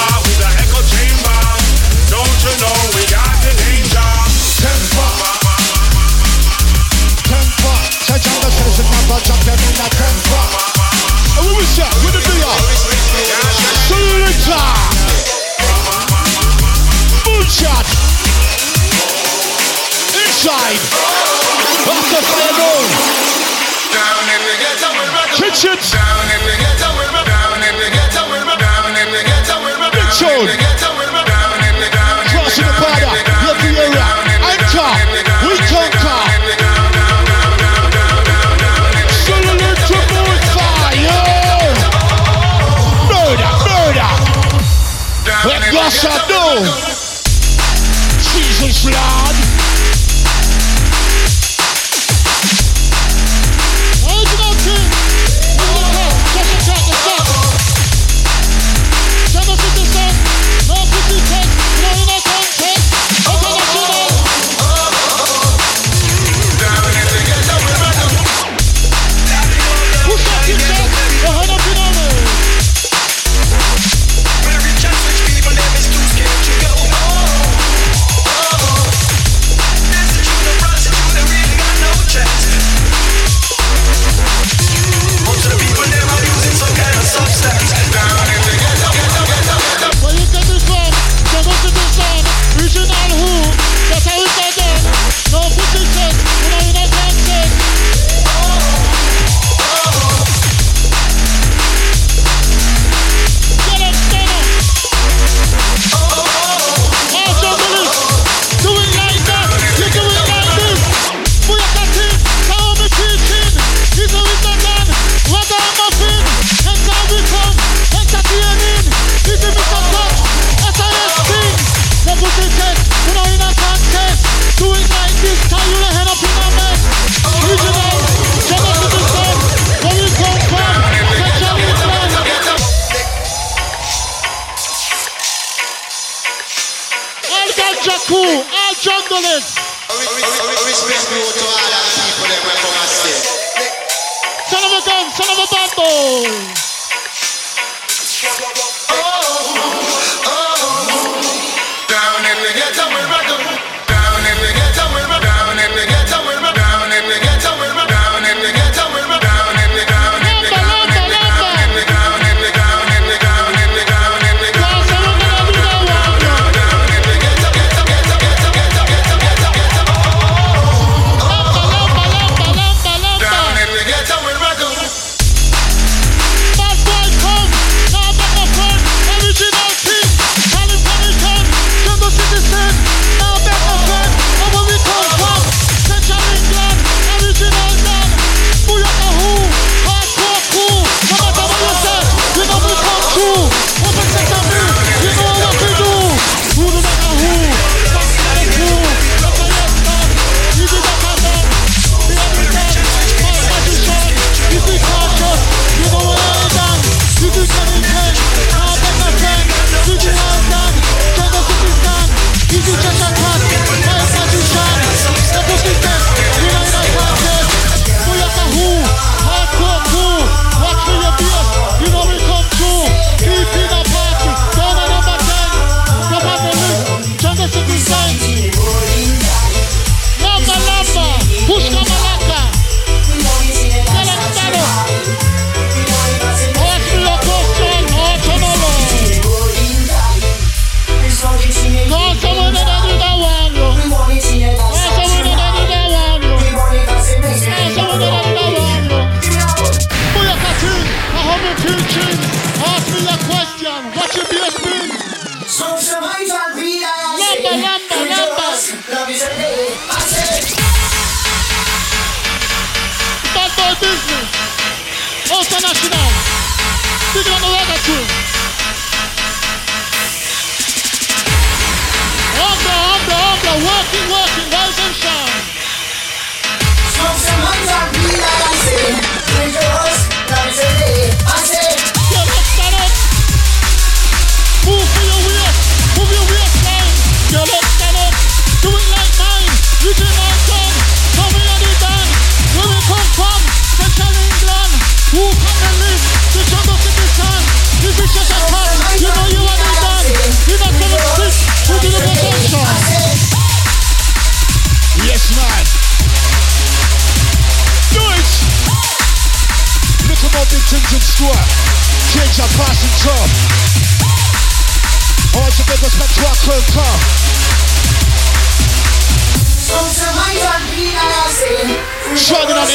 [2.41, 4.01] Don't you know we got the danger?
[4.57, 5.09] Temper.
[7.29, 7.77] Temper.
[8.01, 10.41] So jungle says it never jump them in a temper.
[11.37, 12.49] And we wish ya, with the beer.
[13.85, 14.57] Selector.
[17.29, 17.85] Moonshot.
[20.17, 20.81] Inside.
[21.93, 22.89] After fire roll.
[23.93, 25.77] Down in the ghetto with my Kitchen.
[25.77, 29.21] Down in the ghetto with my down in the ghetto with my down in the
[29.29, 30.25] ghetto with my Big tune.
[30.25, 30.60] down in the ghetto with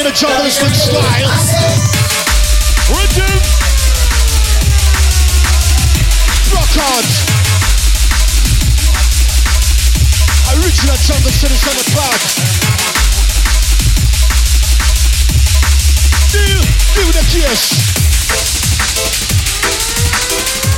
[0.01, 1.31] in a journalistic style.
[2.93, 3.41] Richard!
[6.53, 7.05] Rock on.
[10.53, 12.21] Original jungle city on the park.
[16.29, 16.61] Deal,
[16.93, 17.63] deal the kiss.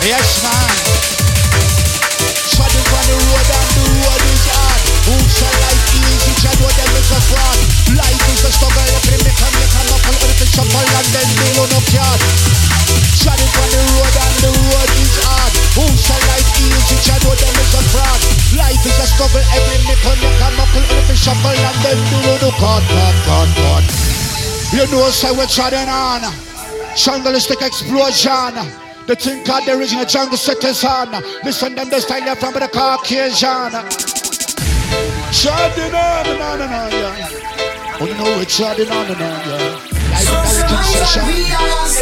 [0.06, 0.70] Yes, man.
[2.54, 4.80] Treading on the road and the road is hard.
[5.10, 5.88] Who shall
[6.18, 6.34] easy?
[6.42, 7.58] Tread them is a fraud.
[7.94, 8.88] Life is a struggle.
[8.90, 10.16] Every make a make a knuckle.
[10.18, 12.20] Everything shuffle and then do no card.
[13.22, 15.52] Treading on the road and the road is hard.
[15.78, 16.96] Who shall life easy?
[17.06, 18.20] Tread what them is a fraud.
[18.58, 19.44] Life is a struggle.
[19.54, 20.84] Every make a make a knuckle.
[20.90, 23.84] Everything shuffle and then do no card, card, card, card.
[24.74, 26.22] You know, say we're treading on.
[26.98, 28.54] Jungleistic explosion.
[29.06, 31.08] The thing called the original jungle set is on.
[31.42, 34.07] Listen them the style from the Caucasian.
[35.30, 37.28] Chardin on and on and on, yeah.
[38.00, 39.88] Oh, no, it's chardin on and on, yeah.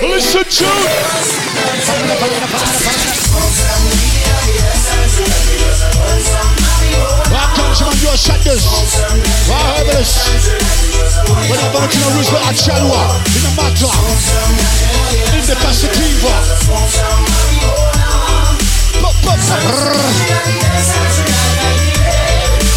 [0.00, 1.26] Listen to it.
[7.56, 8.64] comes from your shatters.
[9.48, 10.12] Wow, heavens.
[11.50, 11.92] When I bought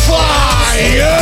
[0.10, 1.22] Fire!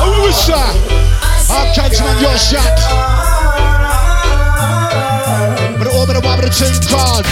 [0.00, 0.72] Oh, we shot.
[1.52, 2.80] Our judgment, your shot.
[5.76, 6.52] But it orbit a wobbit a
[6.88, 7.26] card.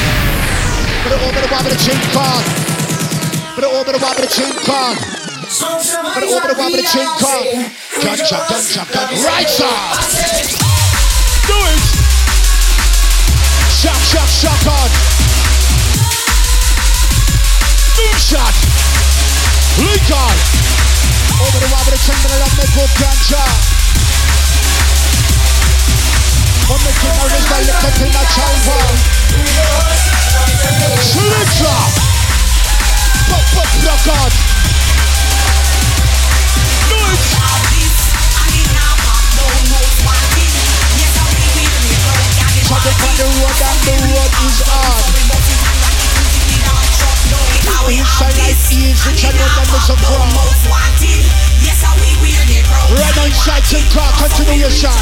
[1.04, 2.44] But it orbit a wobbit a chin card.
[3.56, 4.98] But it orbit a wobbit a chin card.
[6.12, 7.48] But it orbit a wobbit a chin card.
[8.04, 9.08] Gun chop, gun chop, gun.
[9.24, 10.52] Right side.
[11.48, 11.80] Do it.
[13.80, 15.27] Shot, shot, shot card.
[17.98, 18.54] Screenshot.
[19.74, 20.36] Recall.
[21.42, 23.42] Over the wobble, the center of the good ganja.
[26.62, 28.94] Come the king of the liquor till my child wall.
[31.10, 31.90] Slingshot.
[33.34, 34.30] Pop, pop, rock on.
[36.86, 37.34] Noise.
[42.62, 45.47] Traffic on the road and the road is on.
[47.88, 50.28] Inside life is the channel that is a crowd.
[52.88, 53.64] Right now inside
[54.16, 54.92] continuation.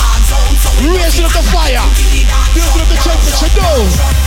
[0.83, 1.87] Raising up the fire.
[2.55, 4.26] Building up the temperature, no.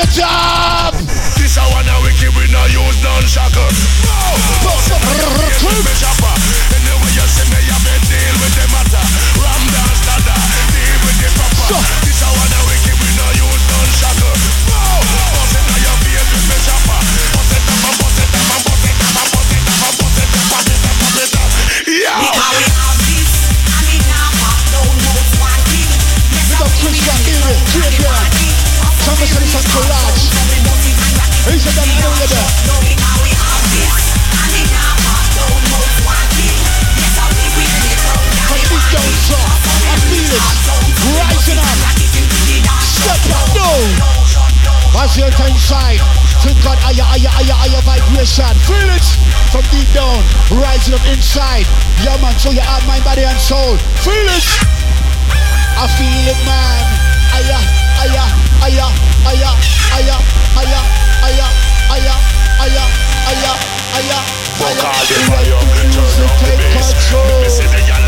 [0.00, 0.94] It up.
[1.34, 3.66] This a one a wicked, we no use none shackle.
[48.38, 48.54] vibration.
[48.68, 49.06] Feel it
[49.50, 50.22] from deep down,
[50.54, 51.66] rising up inside.
[52.04, 53.76] Yeah, man, so you have mind, body, and soul.
[54.06, 54.46] Feel it.
[55.78, 56.84] I feel it, man.
[57.34, 57.58] Aya,
[57.98, 58.24] aya,
[58.62, 58.86] aya,
[59.26, 59.50] aya,
[59.94, 60.16] aya,
[60.54, 60.80] aya,
[61.22, 61.46] aya,
[61.92, 62.14] aya,
[62.62, 62.84] aya,
[63.26, 63.52] aya,
[63.94, 64.18] aya.
[64.58, 65.58] Fuck all the fire,
[65.92, 67.12] turn up the bass.
[67.12, 68.07] Let me see the yellow.